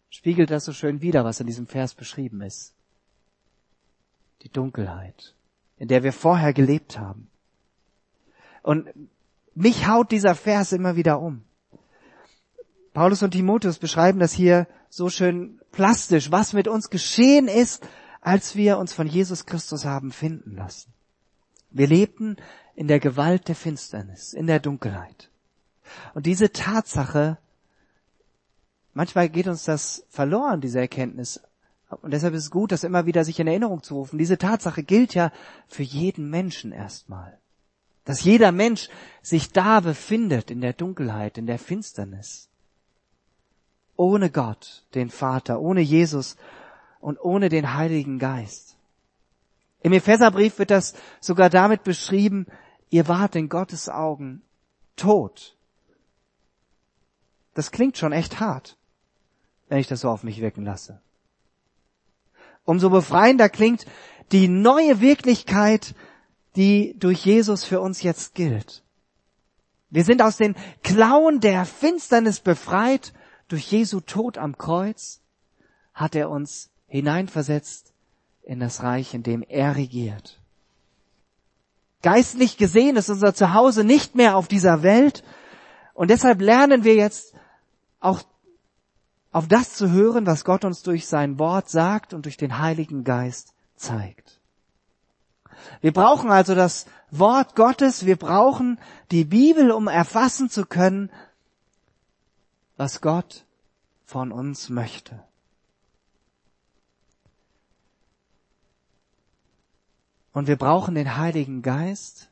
spiegelt 0.08 0.50
das 0.50 0.64
so 0.64 0.72
schön 0.72 1.02
wider, 1.02 1.24
was 1.24 1.40
in 1.40 1.46
diesem 1.46 1.66
Vers 1.66 1.94
beschrieben 1.94 2.40
ist. 2.40 2.74
Die 4.42 4.48
Dunkelheit, 4.48 5.34
in 5.76 5.88
der 5.88 6.02
wir 6.02 6.14
vorher 6.14 6.54
gelebt 6.54 6.98
haben. 6.98 7.28
Und 8.62 8.88
mich 9.54 9.86
haut 9.88 10.10
dieser 10.10 10.34
Vers 10.34 10.72
immer 10.72 10.96
wieder 10.96 11.20
um. 11.20 11.44
Paulus 12.92 13.22
und 13.22 13.32
Timotheus 13.32 13.78
beschreiben 13.78 14.18
das 14.18 14.32
hier 14.32 14.66
so 14.88 15.08
schön 15.08 15.60
plastisch, 15.70 16.30
was 16.30 16.52
mit 16.52 16.66
uns 16.66 16.90
geschehen 16.90 17.48
ist, 17.48 17.86
als 18.20 18.56
wir 18.56 18.78
uns 18.78 18.92
von 18.92 19.06
Jesus 19.06 19.46
Christus 19.46 19.84
haben 19.84 20.12
finden 20.12 20.56
lassen. 20.56 20.92
Wir 21.70 21.86
lebten 21.86 22.36
in 22.74 22.88
der 22.88 23.00
Gewalt 23.00 23.48
der 23.48 23.54
Finsternis, 23.54 24.32
in 24.32 24.46
der 24.46 24.60
Dunkelheit. 24.60 25.30
Und 26.14 26.26
diese 26.26 26.52
Tatsache, 26.52 27.38
manchmal 28.92 29.28
geht 29.28 29.46
uns 29.46 29.64
das 29.64 30.04
verloren, 30.08 30.60
diese 30.60 30.80
Erkenntnis. 30.80 31.40
Und 32.02 32.12
deshalb 32.12 32.34
ist 32.34 32.44
es 32.44 32.50
gut, 32.50 32.72
das 32.72 32.84
immer 32.84 33.06
wieder 33.06 33.24
sich 33.24 33.38
in 33.38 33.46
Erinnerung 33.46 33.82
zu 33.82 33.94
rufen. 33.94 34.18
Diese 34.18 34.38
Tatsache 34.38 34.82
gilt 34.82 35.14
ja 35.14 35.32
für 35.68 35.82
jeden 35.82 36.28
Menschen 36.28 36.72
erstmal 36.72 37.39
dass 38.10 38.24
jeder 38.24 38.50
Mensch 38.50 38.88
sich 39.22 39.52
da 39.52 39.78
befindet 39.78 40.50
in 40.50 40.60
der 40.60 40.72
Dunkelheit, 40.72 41.38
in 41.38 41.46
der 41.46 41.60
Finsternis. 41.60 42.48
Ohne 43.94 44.30
Gott, 44.30 44.84
den 44.94 45.10
Vater, 45.10 45.60
ohne 45.60 45.80
Jesus 45.80 46.34
und 46.98 47.20
ohne 47.20 47.50
den 47.50 47.74
Heiligen 47.74 48.18
Geist. 48.18 48.76
Im 49.80 49.92
Epheserbrief 49.92 50.58
wird 50.58 50.72
das 50.72 50.94
sogar 51.20 51.50
damit 51.50 51.84
beschrieben, 51.84 52.48
ihr 52.88 53.06
wart 53.06 53.36
in 53.36 53.48
Gottes 53.48 53.88
Augen 53.88 54.42
tot. 54.96 55.56
Das 57.54 57.70
klingt 57.70 57.96
schon 57.96 58.10
echt 58.10 58.40
hart, 58.40 58.76
wenn 59.68 59.78
ich 59.78 59.86
das 59.86 60.00
so 60.00 60.10
auf 60.10 60.24
mich 60.24 60.40
wirken 60.40 60.64
lasse. 60.64 61.00
Umso 62.64 62.90
befreiender 62.90 63.48
klingt 63.48 63.86
die 64.32 64.48
neue 64.48 65.00
Wirklichkeit 65.00 65.94
die 66.56 66.96
durch 66.98 67.24
Jesus 67.24 67.64
für 67.64 67.80
uns 67.80 68.02
jetzt 68.02 68.34
gilt. 68.34 68.82
Wir 69.90 70.04
sind 70.04 70.22
aus 70.22 70.36
den 70.36 70.54
Klauen 70.82 71.40
der 71.40 71.64
Finsternis 71.64 72.40
befreit. 72.40 73.12
Durch 73.48 73.70
Jesu 73.72 74.00
Tod 74.00 74.38
am 74.38 74.56
Kreuz 74.56 75.20
hat 75.92 76.14
er 76.14 76.30
uns 76.30 76.70
hineinversetzt 76.86 77.92
in 78.42 78.60
das 78.60 78.82
Reich, 78.82 79.14
in 79.14 79.22
dem 79.22 79.42
er 79.42 79.76
regiert. 79.76 80.40
Geistlich 82.02 82.56
gesehen 82.56 82.96
ist 82.96 83.10
unser 83.10 83.34
Zuhause 83.34 83.84
nicht 83.84 84.14
mehr 84.14 84.36
auf 84.36 84.48
dieser 84.48 84.82
Welt 84.82 85.22
und 85.92 86.08
deshalb 86.08 86.40
lernen 86.40 86.84
wir 86.84 86.94
jetzt 86.94 87.34
auch 87.98 88.22
auf 89.32 89.46
das 89.48 89.74
zu 89.74 89.90
hören, 89.90 90.26
was 90.26 90.44
Gott 90.44 90.64
uns 90.64 90.82
durch 90.82 91.06
sein 91.06 91.38
Wort 91.38 91.68
sagt 91.68 92.14
und 92.14 92.24
durch 92.24 92.36
den 92.36 92.58
Heiligen 92.58 93.04
Geist 93.04 93.54
zeigt. 93.76 94.39
Wir 95.80 95.92
brauchen 95.92 96.30
also 96.30 96.54
das 96.54 96.86
Wort 97.10 97.56
Gottes, 97.56 98.06
wir 98.06 98.16
brauchen 98.16 98.78
die 99.10 99.24
Bibel, 99.24 99.70
um 99.70 99.88
erfassen 99.88 100.48
zu 100.48 100.66
können, 100.66 101.10
was 102.76 103.00
Gott 103.00 103.44
von 104.04 104.32
uns 104.32 104.68
möchte. 104.68 105.22
Und 110.32 110.46
wir 110.46 110.56
brauchen 110.56 110.94
den 110.94 111.16
Heiligen 111.16 111.62
Geist, 111.62 112.28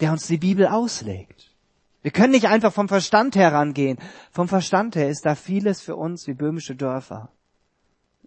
der 0.00 0.12
uns 0.12 0.26
die 0.26 0.36
Bibel 0.36 0.66
auslegt. 0.66 1.54
Wir 2.02 2.10
können 2.10 2.32
nicht 2.32 2.46
einfach 2.46 2.72
vom 2.72 2.88
Verstand 2.88 3.34
herangehen. 3.34 3.98
Vom 4.30 4.48
Verstand 4.48 4.94
her 4.94 5.08
ist 5.08 5.26
da 5.26 5.34
vieles 5.34 5.80
für 5.80 5.96
uns 5.96 6.26
wie 6.26 6.34
böhmische 6.34 6.76
Dörfer. 6.76 7.30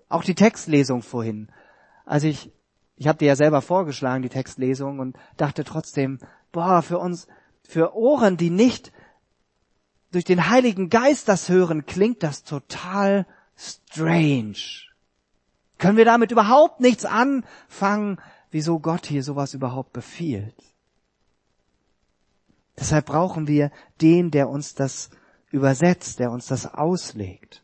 Auch 0.10 0.24
die 0.24 0.36
Textlesung 0.36 1.02
vorhin. 1.02 1.48
Also 2.06 2.28
ich, 2.28 2.52
ich 3.02 3.08
habe 3.08 3.18
dir 3.18 3.30
ja 3.30 3.36
selber 3.36 3.64
vorgeschlagen, 3.64 4.22
die 4.22 4.30
Textlesung, 4.30 5.00
und 5.00 5.18
dachte 5.36 5.64
trotzdem, 5.64 6.20
boah, 6.52 6.84
für 6.84 7.00
uns, 7.00 7.26
für 7.64 7.96
Ohren, 7.96 8.38
die 8.38 8.52
nicht 8.52 8.92
durch 10.12 10.24
den 10.24 10.52
Heiligen 10.52 10.92
Geist 10.92 11.28
das 11.28 11.50
hören, 11.50 11.88
klingt 11.88 12.22
das 12.22 12.44
total 12.44 13.26
strange. 13.58 14.54
Können 15.80 15.98
wir 15.98 16.06
damit 16.06 16.32
überhaupt 16.32 16.80
nichts 16.80 17.04
anfangen, 17.04 18.20
wieso 18.52 18.78
Gott 18.78 19.08
hier 19.08 19.24
sowas 19.24 19.56
überhaupt 19.56 19.94
befiehlt? 19.94 20.54
Deshalb 22.78 23.08
brauchen 23.08 23.48
wir 23.48 23.72
den, 24.00 24.30
der 24.30 24.48
uns 24.48 24.76
das 24.76 25.10
übersetzt, 25.50 26.20
der 26.20 26.30
uns 26.30 26.46
das 26.46 26.72
auslegt. 26.72 27.64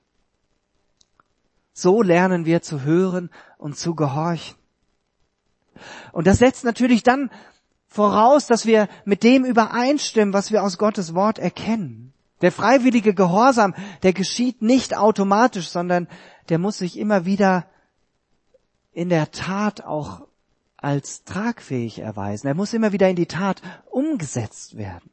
So 1.74 2.02
lernen 2.02 2.46
wir 2.46 2.64
zu 2.64 2.82
hören 2.82 3.30
und 3.60 3.78
zu 3.78 3.94
gehorchen. 3.94 4.58
Und 6.12 6.28
das 6.28 6.40
setzt 6.40 6.64
natürlich 6.64 7.04
dann 7.04 7.30
voraus, 7.88 8.48
dass 8.48 8.66
wir 8.66 8.88
mit 9.06 9.24
dem 9.24 9.46
übereinstimmen, 9.46 10.34
was 10.34 10.52
wir 10.52 10.64
aus 10.64 10.78
Gottes 10.78 11.16
Wort 11.16 11.40
erkennen. 11.40 12.14
Der 12.42 12.52
freiwillige 12.52 13.14
Gehorsam, 13.14 13.74
der 14.04 14.14
geschieht 14.14 14.62
nicht 14.62 14.96
automatisch, 14.96 15.70
sondern 15.70 16.08
der 16.50 16.60
muss 16.60 16.78
sich 16.78 16.98
immer 16.98 17.26
wieder 17.26 17.66
in 18.92 19.10
der 19.10 19.32
Tat 19.32 19.84
auch 19.84 20.28
als 20.78 21.24
tragfähig 21.24 22.00
erweisen. 22.00 22.48
Er 22.48 22.54
muss 22.54 22.74
immer 22.74 22.92
wieder 22.92 23.10
in 23.10 23.16
die 23.16 23.26
Tat 23.26 23.62
umgesetzt 23.90 24.78
werden. 24.78 25.10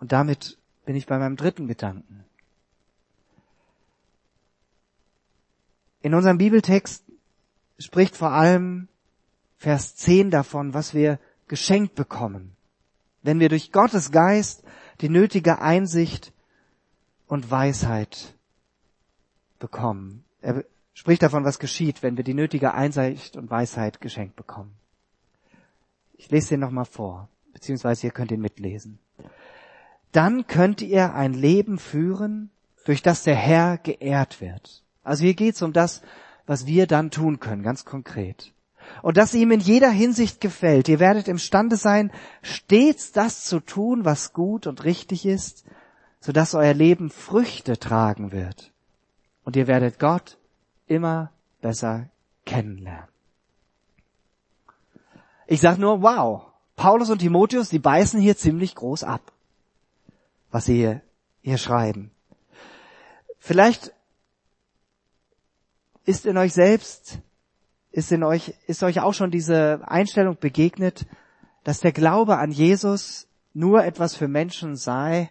Und 0.00 0.12
damit 0.12 0.58
bin 0.84 0.96
ich 0.96 1.06
bei 1.06 1.18
meinem 1.18 1.36
dritten 1.36 1.66
Gedanken. 1.66 2.24
In 6.02 6.12
unserem 6.12 6.36
Bibeltext 6.36 7.03
spricht 7.78 8.16
vor 8.16 8.30
allem 8.30 8.88
Vers 9.56 9.96
10 9.96 10.30
davon, 10.30 10.74
was 10.74 10.94
wir 10.94 11.18
geschenkt 11.48 11.94
bekommen, 11.94 12.56
wenn 13.22 13.40
wir 13.40 13.48
durch 13.48 13.72
Gottes 13.72 14.10
Geist 14.10 14.62
die 15.00 15.08
nötige 15.08 15.60
Einsicht 15.60 16.32
und 17.26 17.50
Weisheit 17.50 18.34
bekommen. 19.58 20.24
Er 20.40 20.64
spricht 20.92 21.22
davon, 21.22 21.44
was 21.44 21.58
geschieht, 21.58 22.02
wenn 22.02 22.16
wir 22.16 22.24
die 22.24 22.34
nötige 22.34 22.74
Einsicht 22.74 23.36
und 23.36 23.50
Weisheit 23.50 24.00
geschenkt 24.00 24.36
bekommen. 24.36 24.74
Ich 26.16 26.30
lese 26.30 26.50
den 26.50 26.60
nochmal 26.60 26.84
vor, 26.84 27.28
beziehungsweise 27.52 28.06
ihr 28.06 28.12
könnt 28.12 28.30
ihn 28.30 28.40
mitlesen. 28.40 28.98
Dann 30.12 30.46
könnt 30.46 30.80
ihr 30.80 31.14
ein 31.14 31.32
Leben 31.32 31.78
führen, 31.78 32.50
durch 32.84 33.02
das 33.02 33.24
der 33.24 33.34
Herr 33.34 33.78
geehrt 33.78 34.40
wird. 34.40 34.84
Also 35.02 35.24
hier 35.24 35.34
geht 35.34 35.54
es 35.56 35.62
um 35.62 35.72
das, 35.72 36.02
was 36.46 36.66
wir 36.66 36.86
dann 36.86 37.10
tun 37.10 37.40
können, 37.40 37.62
ganz 37.62 37.84
konkret. 37.84 38.52
Und 39.02 39.16
das 39.16 39.34
ihm 39.34 39.50
in 39.50 39.60
jeder 39.60 39.90
Hinsicht 39.90 40.40
gefällt. 40.40 40.88
Ihr 40.88 41.00
werdet 41.00 41.28
imstande 41.28 41.76
sein, 41.76 42.12
stets 42.42 43.12
das 43.12 43.44
zu 43.44 43.60
tun, 43.60 44.04
was 44.04 44.32
gut 44.32 44.66
und 44.66 44.84
richtig 44.84 45.24
ist, 45.24 45.64
sodass 46.20 46.54
euer 46.54 46.74
Leben 46.74 47.10
Früchte 47.10 47.78
tragen 47.78 48.32
wird. 48.32 48.72
Und 49.44 49.56
ihr 49.56 49.66
werdet 49.66 49.98
Gott 49.98 50.38
immer 50.86 51.30
besser 51.60 52.08
kennenlernen. 52.44 53.08
Ich 55.46 55.60
sage 55.60 55.80
nur, 55.80 56.02
wow, 56.02 56.46
Paulus 56.76 57.10
und 57.10 57.18
Timotheus, 57.18 57.68
die 57.68 57.78
beißen 57.78 58.20
hier 58.20 58.36
ziemlich 58.36 58.74
groß 58.74 59.04
ab, 59.04 59.32
was 60.50 60.64
sie 60.66 60.76
hier, 60.76 61.02
hier 61.42 61.58
schreiben. 61.58 62.10
Vielleicht 63.38 63.92
ist 66.04 66.26
in 66.26 66.36
euch 66.36 66.52
selbst, 66.52 67.18
ist 67.90 68.12
in 68.12 68.22
euch, 68.22 68.54
ist 68.66 68.82
euch 68.82 69.00
auch 69.00 69.14
schon 69.14 69.30
diese 69.30 69.80
Einstellung 69.86 70.36
begegnet, 70.38 71.06
dass 71.62 71.80
der 71.80 71.92
Glaube 71.92 72.38
an 72.38 72.50
Jesus 72.50 73.26
nur 73.54 73.84
etwas 73.84 74.14
für 74.14 74.28
Menschen 74.28 74.76
sei, 74.76 75.30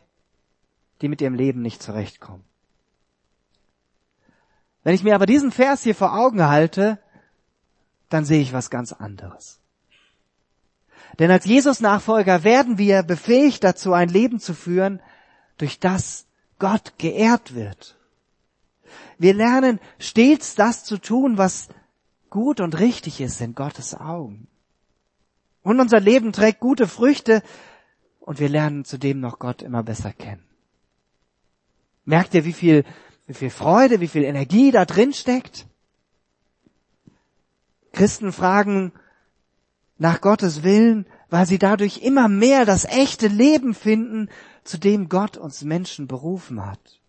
die 1.01 1.09
mit 1.09 1.21
ihrem 1.21 1.35
Leben 1.35 1.61
nicht 1.61 1.83
zurechtkommen. 1.83 2.43
Wenn 4.83 4.95
ich 4.95 5.03
mir 5.03 5.15
aber 5.15 5.25
diesen 5.25 5.51
Vers 5.51 5.83
hier 5.83 5.95
vor 5.95 6.17
Augen 6.17 6.43
halte, 6.43 6.99
dann 8.09 8.25
sehe 8.25 8.41
ich 8.41 8.53
was 8.53 8.69
ganz 8.69 8.93
anderes. 8.93 9.59
Denn 11.19 11.29
als 11.29 11.45
Jesus-Nachfolger 11.45 12.43
werden 12.43 12.77
wir 12.77 13.03
befähigt 13.03 13.63
dazu, 13.63 13.93
ein 13.93 14.09
Leben 14.09 14.39
zu 14.39 14.53
führen, 14.53 15.01
durch 15.57 15.79
das 15.79 16.25
Gott 16.59 16.93
geehrt 16.97 17.55
wird. 17.55 17.97
Wir 19.17 19.33
lernen 19.33 19.79
stets 19.99 20.55
das 20.55 20.83
zu 20.83 20.97
tun, 20.97 21.37
was 21.37 21.69
gut 22.29 22.59
und 22.59 22.79
richtig 22.79 23.21
ist 23.21 23.41
in 23.41 23.55
Gottes 23.55 23.95
Augen. 23.95 24.47
Und 25.61 25.79
unser 25.79 25.99
Leben 25.99 26.33
trägt 26.33 26.59
gute 26.59 26.87
Früchte 26.87 27.41
und 28.19 28.39
wir 28.39 28.49
lernen 28.49 28.85
zudem 28.85 29.19
noch 29.19 29.39
Gott 29.39 29.61
immer 29.61 29.83
besser 29.83 30.11
kennen. 30.11 30.43
Merkt 32.05 32.33
ihr, 32.33 32.43
wie 32.43 32.53
viel 32.53 32.83
wie 33.27 33.33
viel 33.33 33.49
Freude, 33.49 33.99
wie 33.99 34.07
viel 34.07 34.23
Energie 34.23 34.71
da 34.71 34.85
drin 34.85 35.13
steckt. 35.13 35.65
Christen 37.91 38.31
fragen 38.31 38.91
nach 39.97 40.21
Gottes 40.21 40.63
Willen, 40.63 41.05
weil 41.29 41.45
sie 41.45 41.59
dadurch 41.59 41.99
immer 41.99 42.27
mehr 42.27 42.65
das 42.65 42.85
echte 42.85 43.27
Leben 43.27 43.73
finden, 43.73 44.29
zu 44.63 44.77
dem 44.77 45.09
Gott 45.09 45.37
uns 45.37 45.63
Menschen 45.63 46.07
berufen 46.07 46.65
hat. 46.65 47.01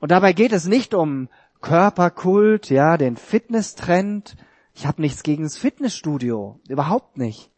Und 0.00 0.10
dabei 0.10 0.32
geht 0.32 0.52
es 0.52 0.66
nicht 0.66 0.94
um 0.94 1.28
Körperkult, 1.60 2.70
ja, 2.70 2.96
den 2.96 3.16
Fitnesstrend. 3.16 4.36
Ich 4.74 4.86
habe 4.86 5.00
nichts 5.00 5.22
gegen 5.22 5.42
das 5.42 5.56
Fitnessstudio, 5.56 6.60
überhaupt 6.68 7.18
nicht. 7.18 7.50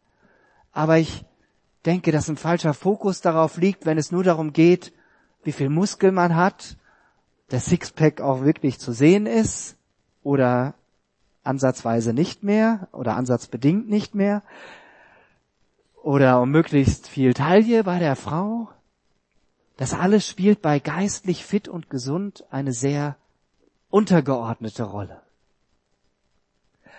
Aber 0.71 0.97
ich 0.97 1.25
denke, 1.85 2.11
dass 2.11 2.29
ein 2.29 2.37
falscher 2.37 2.73
Fokus 2.73 3.21
darauf 3.21 3.57
liegt, 3.57 3.85
wenn 3.85 3.97
es 3.97 4.11
nur 4.11 4.23
darum 4.23 4.53
geht, 4.53 4.93
wie 5.43 5.51
viel 5.51 5.69
Muskel 5.69 6.11
man 6.11 6.35
hat, 6.35 6.77
der 7.51 7.59
Sixpack 7.59 8.21
auch 8.21 8.43
wirklich 8.43 8.79
zu 8.79 8.91
sehen 8.91 9.25
ist 9.25 9.75
oder 10.23 10.73
ansatzweise 11.43 12.13
nicht 12.13 12.43
mehr 12.43 12.87
oder 12.91 13.15
ansatzbedingt 13.15 13.89
nicht 13.89 14.15
mehr 14.15 14.43
oder 16.03 16.41
um 16.41 16.49
möglichst 16.49 17.07
viel 17.07 17.33
Taille 17.33 17.83
bei 17.83 17.99
der 17.99 18.15
Frau. 18.15 18.69
Das 19.81 19.95
alles 19.95 20.27
spielt 20.27 20.61
bei 20.61 20.77
geistlich 20.77 21.43
fit 21.43 21.67
und 21.67 21.89
gesund 21.89 22.45
eine 22.51 22.71
sehr 22.71 23.17
untergeordnete 23.89 24.83
Rolle. 24.83 25.23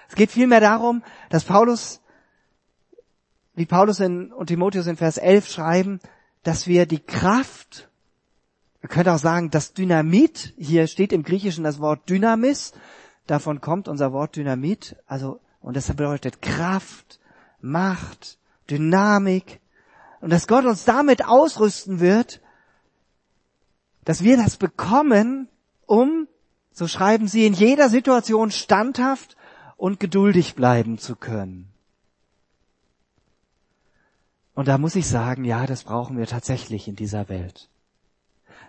Es 0.08 0.16
geht 0.16 0.32
vielmehr 0.32 0.58
darum, 0.58 1.04
dass 1.30 1.44
Paulus, 1.44 2.00
wie 3.54 3.66
Paulus 3.66 4.00
in, 4.00 4.32
und 4.32 4.48
Timotheus 4.48 4.88
in 4.88 4.96
Vers 4.96 5.16
11 5.16 5.48
schreiben, 5.48 6.00
dass 6.42 6.66
wir 6.66 6.86
die 6.86 6.98
Kraft 6.98 7.88
man 8.82 8.88
könnte 8.88 9.12
auch 9.12 9.18
sagen, 9.18 9.50
das 9.50 9.74
Dynamit, 9.74 10.52
hier 10.58 10.88
steht 10.88 11.12
im 11.12 11.22
Griechischen 11.22 11.62
das 11.62 11.78
Wort 11.78 12.10
Dynamis, 12.10 12.72
davon 13.28 13.60
kommt 13.60 13.86
unser 13.86 14.12
Wort 14.12 14.34
Dynamit, 14.34 14.96
also, 15.06 15.38
und 15.60 15.76
das 15.76 15.86
bedeutet 15.86 16.42
Kraft, 16.42 17.20
Macht, 17.60 18.38
Dynamik, 18.68 19.60
und 20.20 20.30
dass 20.30 20.48
Gott 20.48 20.64
uns 20.64 20.84
damit 20.84 21.24
ausrüsten 21.24 22.00
wird, 22.00 22.40
dass 24.04 24.22
wir 24.22 24.36
das 24.36 24.56
bekommen, 24.56 25.48
um, 25.86 26.28
so 26.72 26.88
schreiben 26.88 27.28
sie, 27.28 27.46
in 27.46 27.54
jeder 27.54 27.88
Situation 27.88 28.50
standhaft 28.50 29.36
und 29.76 30.00
geduldig 30.00 30.54
bleiben 30.54 30.98
zu 30.98 31.16
können. 31.16 31.68
Und 34.54 34.68
da 34.68 34.78
muss 34.78 34.96
ich 34.96 35.08
sagen, 35.08 35.44
ja, 35.44 35.66
das 35.66 35.84
brauchen 35.84 36.18
wir 36.18 36.26
tatsächlich 36.26 36.88
in 36.88 36.96
dieser 36.96 37.28
Welt. 37.28 37.68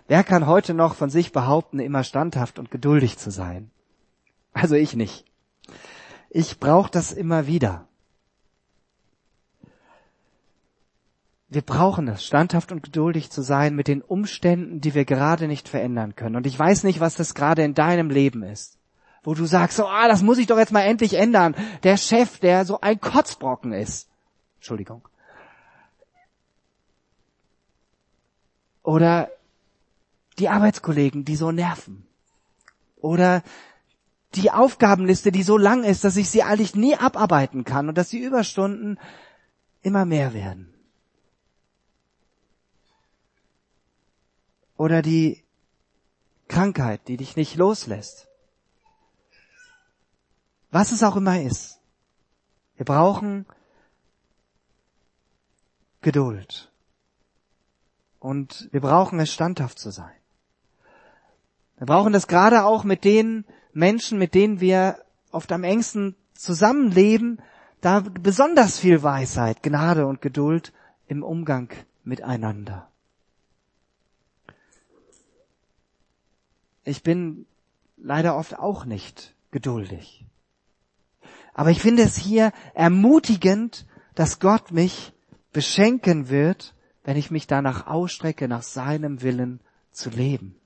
Wer 0.06 0.24
kann 0.24 0.46
heute 0.46 0.74
noch 0.74 0.94
von 0.94 1.10
sich 1.10 1.32
behaupten, 1.32 1.78
immer 1.78 2.04
standhaft 2.04 2.58
und 2.58 2.70
geduldig 2.70 3.18
zu 3.18 3.30
sein? 3.30 3.70
Also 4.52 4.76
ich 4.76 4.94
nicht. 4.94 5.24
Ich 6.30 6.58
brauche 6.58 6.90
das 6.90 7.12
immer 7.12 7.46
wieder. 7.46 7.86
Wir 11.54 11.62
brauchen 11.62 12.08
es, 12.08 12.24
standhaft 12.24 12.72
und 12.72 12.82
geduldig 12.82 13.30
zu 13.30 13.40
sein 13.40 13.76
mit 13.76 13.86
den 13.86 14.02
Umständen, 14.02 14.80
die 14.80 14.92
wir 14.92 15.04
gerade 15.04 15.46
nicht 15.46 15.68
verändern 15.68 16.16
können. 16.16 16.34
Und 16.34 16.48
ich 16.48 16.58
weiß 16.58 16.82
nicht, 16.82 16.98
was 16.98 17.14
das 17.14 17.32
gerade 17.32 17.62
in 17.62 17.74
deinem 17.74 18.10
Leben 18.10 18.42
ist, 18.42 18.76
wo 19.22 19.34
du 19.34 19.44
sagst, 19.44 19.76
so, 19.76 19.86
ah, 19.86 20.08
das 20.08 20.24
muss 20.24 20.38
ich 20.38 20.48
doch 20.48 20.58
jetzt 20.58 20.72
mal 20.72 20.80
endlich 20.80 21.14
ändern. 21.14 21.54
Der 21.84 21.96
Chef, 21.96 22.40
der 22.40 22.64
so 22.64 22.80
ein 22.80 23.00
Kotzbrocken 23.00 23.72
ist. 23.72 24.08
Entschuldigung. 24.56 25.06
Oder 28.82 29.30
die 30.40 30.48
Arbeitskollegen, 30.48 31.24
die 31.24 31.36
so 31.36 31.52
nerven. 31.52 32.04
Oder 32.96 33.44
die 34.34 34.50
Aufgabenliste, 34.50 35.30
die 35.30 35.44
so 35.44 35.56
lang 35.56 35.84
ist, 35.84 36.02
dass 36.02 36.16
ich 36.16 36.28
sie 36.28 36.42
eigentlich 36.42 36.74
nie 36.74 36.96
abarbeiten 36.96 37.62
kann 37.62 37.88
und 37.88 37.96
dass 37.96 38.08
die 38.08 38.18
Überstunden 38.18 38.98
immer 39.82 40.04
mehr 40.04 40.34
werden. 40.34 40.73
Oder 44.76 45.02
die 45.02 45.44
Krankheit, 46.48 47.08
die 47.08 47.16
dich 47.16 47.36
nicht 47.36 47.56
loslässt. 47.56 48.28
Was 50.70 50.92
es 50.92 51.02
auch 51.02 51.16
immer 51.16 51.40
ist. 51.40 51.80
Wir 52.76 52.84
brauchen 52.84 53.46
Geduld. 56.00 56.70
Und 58.18 58.68
wir 58.72 58.80
brauchen 58.80 59.20
es, 59.20 59.32
standhaft 59.32 59.78
zu 59.78 59.90
sein. 59.90 60.16
Wir 61.76 61.86
brauchen 61.86 62.12
das 62.12 62.26
gerade 62.26 62.64
auch 62.64 62.84
mit 62.84 63.04
den 63.04 63.44
Menschen, 63.72 64.18
mit 64.18 64.34
denen 64.34 64.60
wir 64.60 64.98
oft 65.30 65.50
am 65.52 65.64
engsten 65.64 66.16
zusammenleben, 66.34 67.40
da 67.80 68.00
besonders 68.00 68.78
viel 68.78 69.02
Weisheit, 69.02 69.62
Gnade 69.62 70.06
und 70.06 70.22
Geduld 70.22 70.72
im 71.06 71.22
Umgang 71.22 71.70
miteinander. 72.02 72.88
Ich 76.84 77.02
bin 77.02 77.46
leider 77.96 78.36
oft 78.36 78.58
auch 78.58 78.84
nicht 78.84 79.34
geduldig. 79.50 80.24
Aber 81.54 81.70
ich 81.70 81.80
finde 81.80 82.02
es 82.02 82.16
hier 82.16 82.52
ermutigend, 82.74 83.86
dass 84.14 84.40
Gott 84.40 84.72
mich 84.72 85.12
beschenken 85.52 86.28
wird, 86.28 86.74
wenn 87.04 87.16
ich 87.16 87.30
mich 87.30 87.46
danach 87.46 87.86
ausstrecke, 87.86 88.48
nach 88.48 88.62
seinem 88.62 89.22
Willen 89.22 89.60
zu 89.92 90.10
leben. 90.10 90.56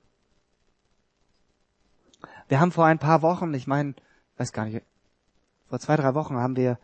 Wir 2.47 2.59
haben 2.59 2.71
vor 2.71 2.85
ein 2.85 2.99
paar 2.99 3.21
Wochen, 3.21 3.53
ich 3.53 3.67
meine, 3.67 3.93
weiß 4.37 4.51
gar 4.51 4.65
nicht, 4.65 4.83
vor 5.67 5.79
zwei, 5.79 5.95
drei 5.95 6.15
Wochen 6.15 6.37
haben 6.37 6.55
wir 6.55 6.79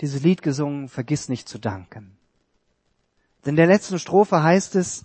dieses 0.00 0.22
Lied 0.22 0.40
gesungen, 0.40 0.88
Vergiss 0.88 1.28
nicht 1.28 1.48
zu 1.48 1.58
danken. 1.58 2.16
In 3.44 3.56
der 3.56 3.66
letzten 3.66 3.98
Strophe 3.98 4.42
heißt 4.42 4.74
es, 4.76 5.04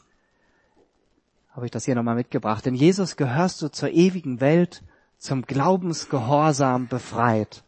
habe 1.58 1.66
ich 1.66 1.72
das 1.72 1.86
hier 1.86 1.96
nochmal 1.96 2.14
mitgebracht, 2.14 2.68
in 2.68 2.76
Jesus 2.76 3.16
gehörst 3.16 3.64
du 3.64 3.70
zur 3.70 3.90
ewigen 3.90 4.42
Welt, 4.42 4.84
zum 5.18 5.42
Glaubensgehorsam 5.42 6.88
befreit. 6.88 7.64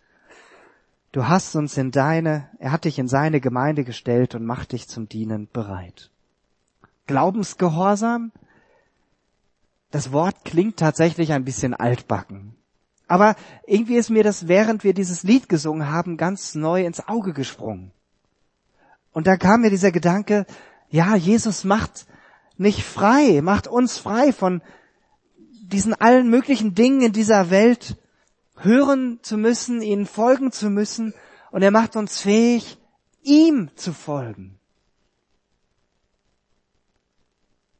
Du 1.11 1.27
hast 1.27 1.55
uns 1.55 1.75
in 1.75 1.89
deine, 1.89 2.47
er 2.59 2.71
hat 2.71 2.85
dich 2.85 2.99
in 2.99 3.07
seine 3.07 3.41
Gemeinde 3.41 3.83
gestellt 3.83 4.35
und 4.35 4.45
macht 4.45 4.73
dich 4.73 4.87
zum 4.87 5.09
Dienen 5.09 5.49
bereit. 5.51 6.11
Glaubensgehorsam, 7.07 8.31
das 9.89 10.11
Wort 10.11 10.45
klingt 10.45 10.77
tatsächlich 10.77 11.33
ein 11.33 11.43
bisschen 11.43 11.73
altbacken. 11.73 12.53
Aber 13.07 13.35
irgendwie 13.65 13.95
ist 13.95 14.11
mir 14.11 14.23
das, 14.23 14.47
während 14.47 14.83
wir 14.83 14.93
dieses 14.93 15.23
Lied 15.23 15.49
gesungen 15.49 15.89
haben, 15.89 16.15
ganz 16.15 16.53
neu 16.53 16.85
ins 16.85 17.07
Auge 17.07 17.33
gesprungen. 17.33 17.89
Und 19.13 19.25
da 19.25 19.35
kam 19.35 19.61
mir 19.61 19.71
dieser 19.71 19.91
Gedanke, 19.91 20.45
ja, 20.91 21.15
Jesus 21.15 21.63
macht 21.63 22.05
nicht 22.59 22.83
frei, 22.83 23.41
macht 23.41 23.67
uns 23.67 23.97
frei 23.97 24.33
von 24.33 24.61
diesen 25.63 25.93
allen 25.93 26.29
möglichen 26.29 26.75
Dingen 26.75 27.01
in 27.01 27.13
dieser 27.13 27.49
Welt 27.49 27.97
hören 28.57 29.19
zu 29.21 29.37
müssen, 29.37 29.81
ihnen 29.81 30.05
folgen 30.05 30.51
zu 30.51 30.69
müssen, 30.69 31.13
und 31.51 31.61
er 31.61 31.71
macht 31.71 31.95
uns 31.95 32.19
fähig, 32.19 32.77
ihm 33.23 33.71
zu 33.75 33.93
folgen. 33.93 34.59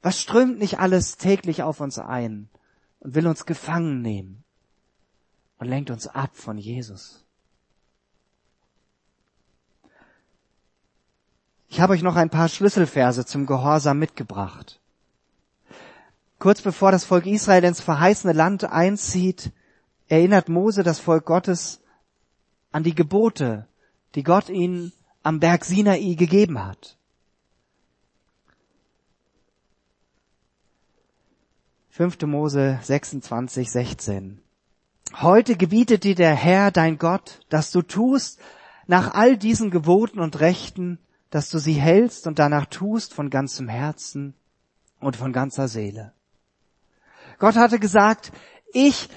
Was 0.01 0.19
strömt 0.19 0.59
nicht 0.59 0.79
alles 0.79 1.17
täglich 1.17 1.61
auf 1.61 1.81
uns 1.81 1.99
ein 1.99 2.49
und 2.99 3.15
will 3.15 3.27
uns 3.27 3.45
gefangen 3.45 4.01
nehmen 4.01 4.43
und 5.57 5.67
lenkt 5.67 5.91
uns 5.91 6.07
ab 6.07 6.31
von 6.33 6.57
Jesus? 6.57 7.25
Ich 11.69 11.79
habe 11.79 11.93
euch 11.93 12.01
noch 12.01 12.15
ein 12.15 12.31
paar 12.31 12.49
Schlüsselverse 12.49 13.25
zum 13.25 13.45
Gehorsam 13.45 13.99
mitgebracht. 13.99 14.79
Kurz 16.39 16.61
bevor 16.61 16.91
das 16.91 17.05
Volk 17.05 17.27
Israel 17.27 17.63
ins 17.63 17.79
verheißene 17.79 18.33
Land 18.33 18.63
einzieht, 18.63 19.51
erinnert 20.07 20.49
Mose 20.49 20.81
das 20.81 20.99
Volk 20.99 21.25
Gottes 21.25 21.81
an 22.71 22.83
die 22.83 22.95
Gebote, 22.95 23.67
die 24.15 24.23
Gott 24.23 24.49
ihnen 24.49 24.93
am 25.21 25.39
Berg 25.39 25.63
Sinai 25.63 26.15
gegeben 26.15 26.65
hat. 26.65 26.97
5. 31.91 32.21
Mose 32.21 32.79
26, 32.81 33.69
16. 33.69 34.41
Heute 35.21 35.55
gebietet 35.55 36.03
dir 36.03 36.15
der 36.15 36.33
Herr, 36.33 36.71
dein 36.71 36.97
Gott, 36.97 37.41
dass 37.49 37.71
du 37.71 37.81
tust 37.81 38.39
nach 38.87 39.13
all 39.13 39.37
diesen 39.37 39.69
Geboten 39.69 40.19
und 40.19 40.39
Rechten, 40.39 40.97
dass 41.29 41.49
du 41.49 41.59
sie 41.59 41.73
hältst 41.73 42.27
und 42.27 42.39
danach 42.39 42.65
tust 42.65 43.13
von 43.13 43.29
ganzem 43.29 43.67
Herzen 43.67 44.33
und 44.99 45.15
von 45.15 45.31
ganzer 45.33 45.67
Seele. 45.67 46.13
Gott 47.37 47.55
hatte 47.55 47.79
gesagt, 47.79 48.31
ich 48.73 49.09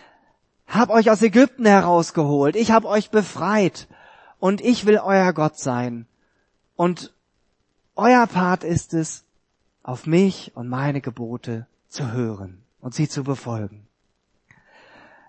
habe 0.66 0.92
euch 0.92 1.10
aus 1.10 1.22
Ägypten 1.22 1.66
herausgeholt, 1.66 2.56
ich 2.56 2.70
habe 2.70 2.88
euch 2.88 3.10
befreit 3.10 3.88
und 4.38 4.60
ich 4.60 4.86
will 4.86 4.98
euer 4.98 5.32
Gott 5.32 5.58
sein. 5.58 6.06
Und 6.76 7.12
euer 7.94 8.26
Part 8.26 8.64
ist 8.64 8.94
es, 8.94 9.24
auf 9.82 10.06
mich 10.06 10.52
und 10.54 10.68
meine 10.68 11.00
Gebote 11.00 11.66
zu 11.88 12.12
hören 12.12 12.62
und 12.80 12.94
sie 12.94 13.08
zu 13.08 13.24
befolgen. 13.24 13.86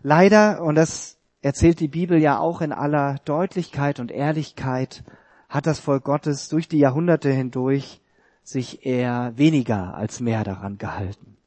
Leider, 0.02 0.62
und 0.62 0.76
das 0.76 1.18
erzählt 1.42 1.80
die 1.80 1.88
Bibel 1.88 2.20
ja 2.20 2.38
auch 2.38 2.62
in 2.62 2.72
aller 2.72 3.16
Deutlichkeit 3.26 4.00
und 4.00 4.12
Ehrlichkeit, 4.12 5.04
hat 5.54 5.68
das 5.68 5.80
Volk 5.80 6.04
Gottes 6.04 6.50
durch 6.50 6.68
die 6.68 6.80
Jahrhunderte 6.80 7.32
hindurch 7.32 8.02
sich 8.44 8.88
eher 8.88 9.34
weniger 9.38 9.94
als 9.94 10.20
mehr 10.20 10.44
daran 10.44 10.80
gehalten. 10.80 11.38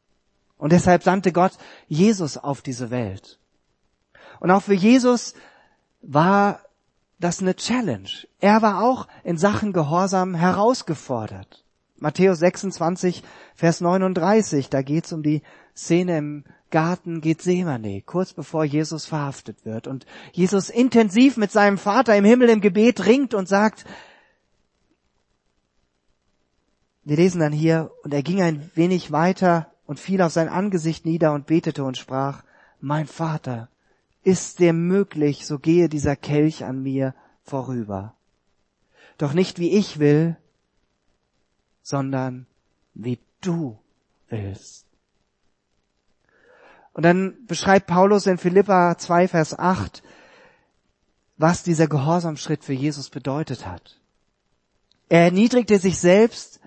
Und 0.56 0.70
deshalb 0.70 1.02
sandte 1.02 1.32
Gott 1.32 1.58
Jesus 1.88 2.38
auf 2.38 2.62
diese 2.62 2.90
Welt. 2.90 3.40
Und 4.38 4.52
auch 4.52 4.62
für 4.62 4.74
Jesus 4.74 5.34
war 6.02 6.60
das 7.18 7.40
eine 7.40 7.56
Challenge. 7.56 8.08
Er 8.38 8.62
war 8.62 8.84
auch 8.84 9.08
in 9.24 9.38
Sachen 9.38 9.72
Gehorsam 9.72 10.36
herausgefordert. 10.36 11.64
Matthäus 11.98 12.38
26, 12.40 13.22
Vers 13.54 13.80
39, 13.80 14.68
da 14.68 14.82
geht's 14.82 15.12
um 15.12 15.22
die 15.22 15.42
Szene 15.74 16.18
im 16.18 16.44
Garten 16.70 17.20
Gethsemane, 17.20 18.02
kurz 18.02 18.32
bevor 18.32 18.64
Jesus 18.64 19.06
verhaftet 19.06 19.64
wird 19.64 19.86
und 19.86 20.04
Jesus 20.32 20.68
intensiv 20.68 21.36
mit 21.36 21.52
seinem 21.52 21.78
Vater 21.78 22.16
im 22.16 22.24
Himmel 22.24 22.50
im 22.50 22.60
Gebet 22.60 23.06
ringt 23.06 23.34
und 23.34 23.48
sagt, 23.48 23.84
wir 27.04 27.16
lesen 27.16 27.40
dann 27.40 27.52
hier, 27.52 27.92
und 28.02 28.12
er 28.12 28.22
ging 28.22 28.42
ein 28.42 28.70
wenig 28.74 29.12
weiter 29.12 29.70
und 29.86 30.00
fiel 30.00 30.20
auf 30.22 30.32
sein 30.32 30.48
Angesicht 30.48 31.06
nieder 31.06 31.32
und 31.32 31.46
betete 31.46 31.84
und 31.84 31.96
sprach, 31.96 32.42
mein 32.80 33.06
Vater, 33.06 33.68
ist 34.24 34.58
dir 34.58 34.72
möglich, 34.72 35.46
so 35.46 35.60
gehe 35.60 35.88
dieser 35.88 36.16
Kelch 36.16 36.64
an 36.64 36.82
mir 36.82 37.14
vorüber. 37.44 38.14
Doch 39.18 39.34
nicht 39.34 39.60
wie 39.60 39.70
ich 39.70 40.00
will, 40.00 40.36
sondern 41.86 42.48
wie 42.94 43.20
du 43.40 43.78
willst. 44.28 44.86
Und 46.92 47.04
dann 47.04 47.46
beschreibt 47.46 47.86
Paulus 47.86 48.26
in 48.26 48.38
Philippa 48.38 48.98
2, 48.98 49.28
Vers 49.28 49.56
8, 49.56 50.02
was 51.36 51.62
dieser 51.62 51.86
Gehorsamschritt 51.86 52.64
für 52.64 52.72
Jesus 52.72 53.08
bedeutet 53.08 53.66
hat. 53.66 54.00
Er 55.08 55.20
erniedrigte 55.20 55.78
sich 55.78 56.00
selbst 56.00 56.58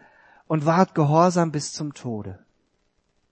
und 0.47 0.65
ward 0.65 0.95
gehorsam 0.95 1.51
bis 1.51 1.73
zum 1.73 1.93
Tode. 1.93 2.39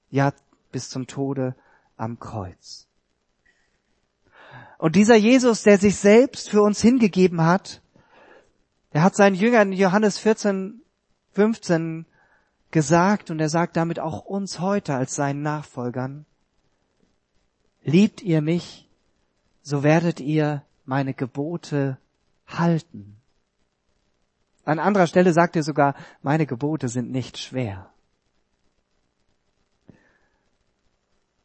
Ja, 0.09 0.33
bis 0.73 0.89
zum 0.89 1.07
Tode 1.07 1.55
am 1.95 2.19
Kreuz. 2.19 2.85
Und 4.77 4.97
dieser 4.97 5.15
Jesus, 5.15 5.63
der 5.63 5.77
sich 5.77 5.95
selbst 5.95 6.49
für 6.49 6.63
uns 6.63 6.81
hingegeben 6.81 7.45
hat, 7.45 7.81
der 8.91 9.03
hat 9.03 9.15
seinen 9.15 9.35
Jüngern 9.35 9.71
in 9.71 9.77
Johannes 9.77 10.17
14, 10.17 10.81
15 11.37 12.07
gesagt 12.71 13.29
und 13.29 13.39
er 13.39 13.49
sagt 13.49 13.77
damit 13.77 13.99
auch 13.99 14.25
uns 14.25 14.59
heute 14.59 14.95
als 14.95 15.13
seinen 15.13 15.43
Nachfolgern, 15.43 16.25
liebt 17.83 18.23
ihr 18.23 18.41
mich, 18.41 18.89
so 19.61 19.83
werdet 19.83 20.19
ihr 20.19 20.63
meine 20.85 21.13
Gebote 21.13 21.99
halten. 22.47 23.17
An 24.65 24.79
anderer 24.79 25.05
Stelle 25.05 25.31
sagt 25.31 25.55
er 25.55 25.61
sogar, 25.61 25.93
meine 26.23 26.47
Gebote 26.47 26.89
sind 26.89 27.11
nicht 27.11 27.37
schwer. 27.37 27.91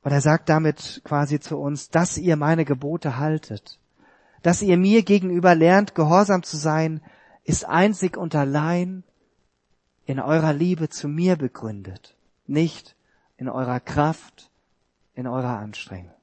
Und 0.02 0.10
er 0.10 0.22
sagt 0.22 0.48
damit 0.48 1.02
quasi 1.04 1.38
zu 1.38 1.58
uns, 1.58 1.90
dass 1.90 2.16
ihr 2.16 2.36
meine 2.36 2.64
Gebote 2.64 3.18
haltet, 3.18 3.78
dass 4.42 4.62
ihr 4.62 4.78
mir 4.78 5.02
gegenüber 5.02 5.54
lernt, 5.54 5.94
gehorsam 5.94 6.42
zu 6.42 6.56
sein, 6.56 7.02
ist 7.44 7.66
einzig 7.68 8.16
und 8.16 8.34
allein 8.34 9.04
in 10.06 10.20
eurer 10.20 10.52
Liebe 10.52 10.88
zu 10.88 11.08
mir 11.08 11.36
begründet, 11.36 12.16
nicht 12.46 12.96
in 13.36 13.48
eurer 13.48 13.80
Kraft, 13.80 14.50
in 15.14 15.26
eurer 15.26 15.58
Anstrengung. 15.58 16.14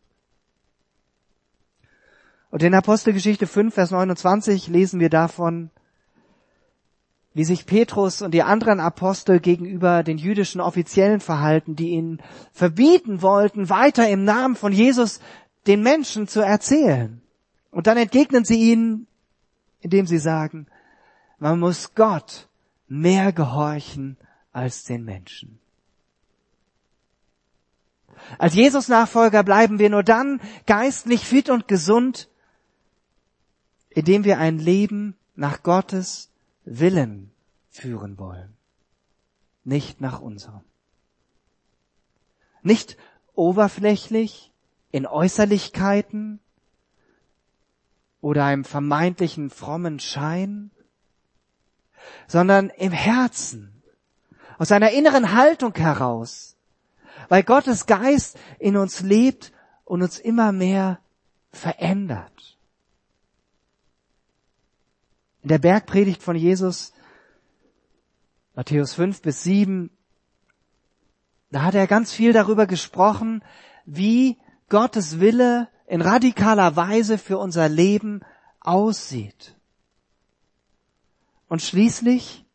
Und 2.51 2.63
in 2.63 2.73
Apostelgeschichte 2.73 3.45
5, 3.45 3.73
Vers 3.73 3.91
29 3.91 4.67
lesen 4.67 4.99
wir 4.99 5.09
davon, 5.09 5.69
wie 7.33 7.43
sich 7.43 7.67
Petrus 7.67 8.21
und 8.21 8.33
die 8.33 8.41
anderen 8.41 8.79
Apostel 8.79 9.39
gegenüber 9.39 10.03
den 10.03 10.17
jüdischen 10.17 10.59
Offiziellen 10.59 11.19
verhalten, 11.19 11.75
die 11.75 11.89
ihnen 11.89 12.21
verbieten 12.51 13.21
wollten, 13.21 13.69
weiter 13.69 14.09
im 14.09 14.23
Namen 14.23 14.55
von 14.55 14.73
Jesus 14.73 15.21
den 15.67 15.83
Menschen 15.83 16.27
zu 16.27 16.41
erzählen. 16.41 17.21
Und 17.71 17.85
dann 17.85 17.97
entgegnen 17.97 18.45
sie 18.45 18.71
ihnen, 18.71 19.07
indem 19.79 20.07
sie 20.07 20.17
sagen, 20.17 20.65
man 21.37 21.59
muss 21.59 21.93
Gott 21.93 22.48
mehr 22.89 23.31
gehorchen 23.31 24.17
als 24.51 24.83
den 24.83 25.05
Menschen. 25.05 25.59
Als 28.37 28.53
Jesus-Nachfolger 28.53 29.43
bleiben 29.43 29.79
wir 29.79 29.89
nur 29.89 30.03
dann 30.03 30.41
geistlich 30.65 31.25
fit 31.25 31.49
und 31.49 31.67
gesund, 31.67 32.29
indem 33.89 34.23
wir 34.23 34.39
ein 34.39 34.59
Leben 34.59 35.15
nach 35.35 35.63
Gottes 35.63 36.29
Willen 36.65 37.31
führen 37.69 38.17
wollen, 38.17 38.55
nicht 39.63 40.01
nach 40.01 40.19
unserem. 40.19 40.61
Nicht 42.61 42.97
oberflächlich 43.33 44.51
in 44.91 45.05
Äußerlichkeiten 45.05 46.39
oder 48.21 48.45
einem 48.45 48.65
vermeintlichen 48.65 49.49
frommen 49.49 49.99
Schein, 49.99 50.71
sondern 52.27 52.69
im 52.69 52.91
Herzen, 52.91 53.81
aus 54.57 54.71
einer 54.71 54.91
inneren 54.91 55.33
Haltung 55.33 55.73
heraus, 55.75 56.57
weil 57.29 57.43
Gottes 57.43 57.85
Geist 57.85 58.37
in 58.59 58.77
uns 58.77 59.01
lebt 59.01 59.51
und 59.85 60.01
uns 60.01 60.19
immer 60.19 60.51
mehr 60.51 60.99
verändert. 61.51 62.57
In 65.41 65.49
der 65.49 65.59
Bergpredigt 65.59 66.21
von 66.21 66.35
Jesus, 66.35 66.93
Matthäus 68.55 68.93
5 68.93 69.21
bis 69.21 69.43
7, 69.43 69.89
da 71.51 71.63
hat 71.63 71.75
er 71.75 71.87
ganz 71.87 72.11
viel 72.11 72.33
darüber 72.33 72.67
gesprochen, 72.67 73.43
wie 73.85 74.37
Gottes 74.67 75.19
Wille 75.19 75.67
in 75.87 76.01
radikaler 76.01 76.75
Weise 76.75 77.17
für 77.17 77.37
unser 77.37 77.67
Leben 77.69 78.21
aussieht. 78.59 79.55
Und 81.49 81.61
schließlich, 81.61 82.45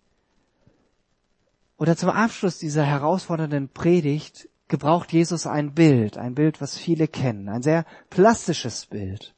oder 1.76 1.96
zum 1.96 2.10
Abschluss 2.10 2.58
dieser 2.58 2.84
herausfordernden 2.84 3.68
Predigt, 3.68 4.48
gebraucht 4.68 5.12
Jesus 5.12 5.46
ein 5.46 5.74
Bild, 5.74 6.16
ein 6.16 6.34
Bild, 6.34 6.60
was 6.60 6.78
viele 6.78 7.08
kennen, 7.08 7.48
ein 7.48 7.62
sehr 7.62 7.84
plastisches 8.08 8.86
Bild. 8.86 9.34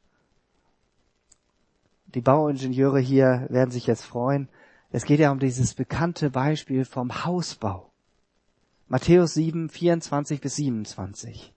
Die 2.15 2.21
Bauingenieure 2.21 3.01
hier 3.01 3.47
werden 3.49 3.71
sich 3.71 3.87
jetzt 3.87 4.05
freuen. 4.05 4.49
Es 4.91 5.05
geht 5.05 5.21
ja 5.21 5.33
um 5.33 5.39
dieses 5.39 5.75
bekannte 5.75 6.31
Beispiel 6.31 6.85
vom 6.85 7.25
Hausbau. 7.25 7.91
Matthäus 8.89 9.35
7, 9.35 9.69
24 9.69 10.41
bis 10.41 10.57
27. 10.57 11.53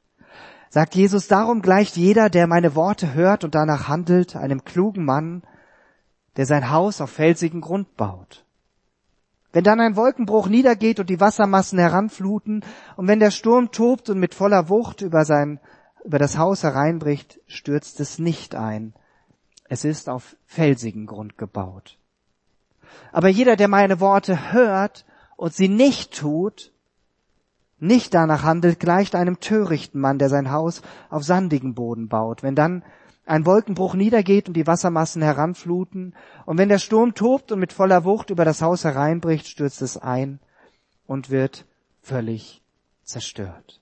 Sagt 0.69 0.95
Jesus, 0.95 1.27
darum 1.27 1.61
gleicht 1.61 1.97
jeder, 1.97 2.29
der 2.29 2.47
meine 2.47 2.75
Worte 2.75 3.13
hört 3.13 3.43
und 3.43 3.55
danach 3.55 3.87
handelt, 3.87 4.35
einem 4.35 4.63
klugen 4.63 5.03
Mann, 5.03 5.43
der 6.39 6.45
sein 6.45 6.69
Haus 6.69 7.01
auf 7.01 7.09
felsigen 7.09 7.59
Grund 7.59 7.97
baut. 7.97 8.45
Wenn 9.51 9.65
dann 9.65 9.81
ein 9.81 9.97
Wolkenbruch 9.97 10.47
niedergeht 10.47 11.01
und 11.01 11.09
die 11.09 11.19
Wassermassen 11.19 11.77
heranfluten 11.77 12.63
und 12.95 13.09
wenn 13.09 13.19
der 13.19 13.31
Sturm 13.31 13.71
tobt 13.71 14.09
und 14.09 14.19
mit 14.19 14.33
voller 14.33 14.69
Wucht 14.69 15.01
über 15.01 15.25
sein, 15.25 15.59
über 16.05 16.17
das 16.17 16.37
Haus 16.37 16.63
hereinbricht, 16.63 17.41
stürzt 17.45 17.99
es 17.99 18.19
nicht 18.19 18.55
ein. 18.55 18.93
Es 19.65 19.83
ist 19.83 20.07
auf 20.07 20.37
felsigen 20.45 21.07
Grund 21.07 21.37
gebaut. 21.37 21.97
Aber 23.11 23.27
jeder, 23.27 23.57
der 23.57 23.67
meine 23.67 23.99
Worte 23.99 24.53
hört 24.53 25.03
und 25.35 25.53
sie 25.53 25.67
nicht 25.67 26.17
tut, 26.17 26.71
nicht 27.79 28.13
danach 28.13 28.43
handelt, 28.43 28.79
gleicht 28.79 29.13
einem 29.13 29.41
törichten 29.41 29.99
Mann, 29.99 30.19
der 30.19 30.29
sein 30.29 30.51
Haus 30.51 30.83
auf 31.09 31.21
sandigen 31.21 31.73
Boden 31.73 32.07
baut. 32.07 32.43
Wenn 32.43 32.55
dann 32.55 32.85
ein 33.29 33.45
Wolkenbruch 33.45 33.93
niedergeht 33.93 34.47
und 34.47 34.55
die 34.55 34.65
Wassermassen 34.65 35.21
heranfluten, 35.21 36.15
und 36.45 36.57
wenn 36.57 36.69
der 36.69 36.79
Sturm 36.79 37.13
tobt 37.13 37.51
und 37.51 37.59
mit 37.59 37.73
voller 37.73 38.03
Wucht 38.03 38.31
über 38.31 38.43
das 38.43 38.61
Haus 38.61 38.83
hereinbricht, 38.83 39.47
stürzt 39.47 39.83
es 39.83 39.97
ein 39.97 40.39
und 41.05 41.29
wird 41.29 41.65
völlig 42.01 42.63
zerstört. 43.03 43.81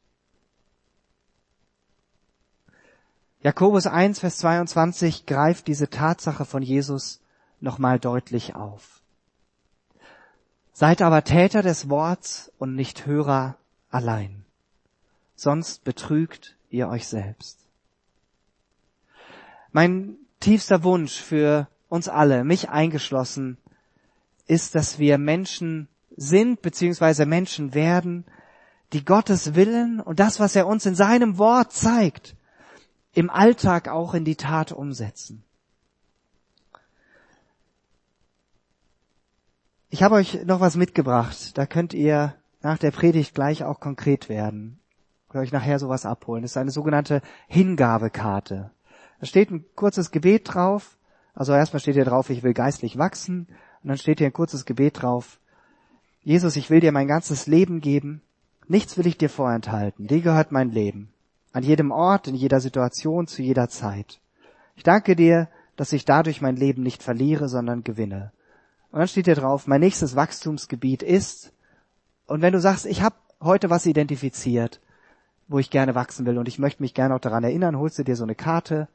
Jakobus 3.41 3.87
1, 3.87 4.19
Vers 4.19 4.39
22 4.39 5.25
greift 5.25 5.67
diese 5.67 5.89
Tatsache 5.89 6.43
von 6.43 6.61
Jesus 6.61 7.21
nochmal 7.61 7.99
deutlich 7.99 8.55
auf. 8.55 9.01
Seid 10.73 11.01
aber 11.01 11.23
Täter 11.23 11.61
des 11.61 11.89
Worts 11.89 12.51
und 12.57 12.75
nicht 12.75 13.05
Hörer 13.05 13.55
allein, 13.89 14.43
sonst 15.35 15.85
betrügt 15.85 16.57
ihr 16.69 16.89
euch 16.89 17.07
selbst. 17.07 17.66
Mein 19.71 20.15
tiefster 20.39 20.83
Wunsch 20.83 21.19
für 21.19 21.67
uns 21.89 22.07
alle, 22.07 22.43
mich 22.43 22.69
eingeschlossen, 22.69 23.57
ist, 24.47 24.75
dass 24.75 24.99
wir 24.99 25.17
Menschen 25.17 25.87
sind 26.15 26.61
bzw. 26.61 27.25
Menschen 27.25 27.73
werden, 27.73 28.25
die 28.93 29.03
Gottes 29.03 29.55
Willen 29.55 29.99
und 29.99 30.19
das, 30.19 30.39
was 30.39 30.55
er 30.55 30.67
uns 30.67 30.85
in 30.85 30.95
seinem 30.95 31.37
Wort 31.37 31.73
zeigt, 31.73 32.35
im 33.13 33.29
Alltag 33.29 33.87
auch 33.87 34.13
in 34.13 34.25
die 34.25 34.35
Tat 34.35 34.71
umsetzen. 34.71 35.43
Ich 39.89 40.03
habe 40.03 40.15
euch 40.15 40.45
noch 40.45 40.59
was 40.59 40.75
mitgebracht. 40.75 41.57
Da 41.57 41.65
könnt 41.65 41.93
ihr 41.93 42.35
nach 42.61 42.77
der 42.77 42.91
Predigt 42.91 43.33
gleich 43.33 43.63
auch 43.63 43.79
konkret 43.79 44.29
werden. 44.29 44.79
Könnt 45.29 45.43
euch 45.43 45.51
nachher 45.51 45.79
sowas 45.79 46.05
abholen. 46.05 46.41
Das 46.41 46.51
ist 46.51 46.57
eine 46.57 46.71
sogenannte 46.71 47.21
Hingabekarte. 47.47 48.71
Da 49.19 49.25
steht 49.25 49.51
ein 49.51 49.65
kurzes 49.75 50.11
Gebet 50.11 50.53
drauf. 50.53 50.97
Also 51.33 51.53
erstmal 51.53 51.79
steht 51.79 51.95
hier 51.95 52.05
drauf, 52.05 52.29
ich 52.29 52.43
will 52.43 52.53
geistlich 52.53 52.97
wachsen. 52.97 53.47
Und 53.83 53.89
dann 53.89 53.97
steht 53.97 54.19
hier 54.19 54.27
ein 54.27 54.33
kurzes 54.33 54.65
Gebet 54.65 55.01
drauf. 55.01 55.39
Jesus, 56.21 56.55
ich 56.55 56.69
will 56.69 56.79
dir 56.79 56.91
mein 56.91 57.07
ganzes 57.07 57.47
Leben 57.47 57.79
geben. 57.79 58.21
Nichts 58.67 58.97
will 58.97 59.07
ich 59.07 59.17
dir 59.17 59.29
vorenthalten. 59.29 60.07
Dir 60.07 60.21
gehört 60.21 60.51
mein 60.51 60.71
Leben. 60.71 61.13
An 61.53 61.63
jedem 61.63 61.91
Ort, 61.91 62.27
in 62.27 62.35
jeder 62.35 62.59
Situation, 62.59 63.27
zu 63.27 63.41
jeder 63.41 63.69
Zeit. 63.69 64.19
Ich 64.75 64.83
danke 64.83 65.15
dir, 65.15 65.47
dass 65.75 65.93
ich 65.93 66.05
dadurch 66.05 66.41
mein 66.41 66.55
Leben 66.55 66.83
nicht 66.83 67.01
verliere, 67.01 67.47
sondern 67.47 67.83
gewinne. 67.83 68.31
Und 68.91 68.99
dann 68.99 69.07
steht 69.07 69.25
hier 69.25 69.35
drauf, 69.35 69.67
mein 69.67 69.79
nächstes 69.79 70.15
Wachstumsgebiet 70.15 71.03
ist. 71.03 71.53
Und 72.25 72.41
wenn 72.41 72.53
du 72.53 72.59
sagst, 72.59 72.85
ich 72.85 73.01
habe 73.01 73.15
heute 73.41 73.69
was 73.69 73.85
identifiziert, 73.85 74.81
wo 75.47 75.59
ich 75.59 75.69
gerne 75.69 75.95
wachsen 75.95 76.25
will 76.25 76.37
und 76.37 76.47
ich 76.47 76.59
möchte 76.59 76.83
mich 76.83 76.93
gerne 76.93 77.15
auch 77.15 77.19
daran 77.19 77.43
erinnern, 77.43 77.77
holst 77.77 77.97
du 77.99 78.03
dir 78.03 78.15
so 78.15 78.23
eine 78.23 78.35
Karte, 78.35 78.87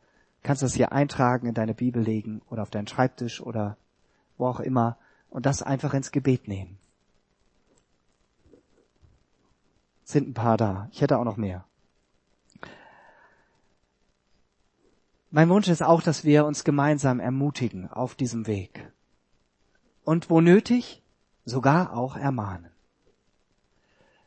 kannst 0.43 0.63
das 0.63 0.75
hier 0.75 0.93
eintragen, 0.93 1.47
in 1.47 1.55
deine 1.55 1.75
Bibel 1.75 2.03
legen 2.03 2.43
oder 2.51 2.63
auf 2.63 2.71
deinen 2.71 2.89
Schreibtisch 2.89 3.41
oder 3.41 3.77
wo 4.39 4.47
auch 4.47 4.61
immer 4.61 4.97
und 5.31 5.47
das 5.47 5.63
einfach 5.63 5.95
ins 5.95 6.11
Gebet 6.11 6.49
nehmen. 6.49 6.79
Sind 10.05 10.29
ein 10.29 10.35
paar 10.35 10.57
da. 10.57 10.89
Ich 10.93 11.01
hätte 11.01 11.19
auch 11.19 11.25
noch 11.25 11.37
mehr. 11.37 11.65
Mein 15.31 15.49
Wunsch 15.49 15.69
ist 15.69 15.83
auch, 15.83 16.03
dass 16.03 16.25
wir 16.25 16.45
uns 16.45 16.65
gemeinsam 16.65 17.19
ermutigen 17.19 17.91
auf 17.91 18.15
diesem 18.15 18.47
Weg. 18.47 18.93
Und 20.05 20.29
wo 20.29 20.43
nötig, 20.43 21.03
sogar 21.47 21.97
auch 21.97 22.17
ermahnen. 22.17 22.71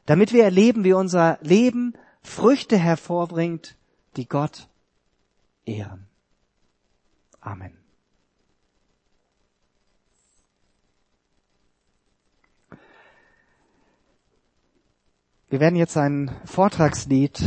Damit 0.08 0.34
wir 0.34 0.44
erleben, 0.44 0.84
wie 0.84 0.94
unser 0.94 1.38
Leben 1.42 1.94
Früchte 2.24 2.78
hervorbringt, 2.78 3.76
die 4.16 4.28
Gott 4.28 4.68
ehren. 5.66 6.08
Amen. 7.42 7.78
Wir 15.50 15.60
werden 15.60 15.76
jetzt 15.76 15.96
ein 15.96 16.32
Vortragslied 16.46 17.42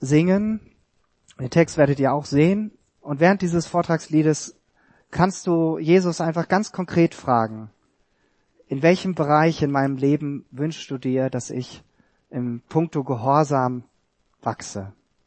singen. 0.00 0.60
Den 1.38 1.50
Text 1.50 1.78
werdet 1.78 2.00
ihr 2.00 2.12
auch 2.12 2.26
sehen. 2.26 2.72
Und 3.00 3.20
während 3.20 3.42
dieses 3.42 3.66
Vortragsliedes 3.66 4.56
kannst 5.10 5.46
du 5.46 5.78
Jesus 5.78 6.20
einfach 6.20 6.48
ganz 6.48 6.72
konkret 6.72 7.14
fragen, 7.14 7.70
in 8.66 8.82
welchem 8.82 9.14
Bereich 9.14 9.62
in 9.62 9.70
meinem 9.70 9.96
Leben 9.96 10.44
wünschst 10.50 10.90
du 10.90 10.98
dir, 10.98 11.30
dass 11.30 11.50
ich 11.50 11.84
im 12.30 12.62
Punkto 12.68 13.04
Gehorsam 13.04 13.84
wachse? 14.42 14.92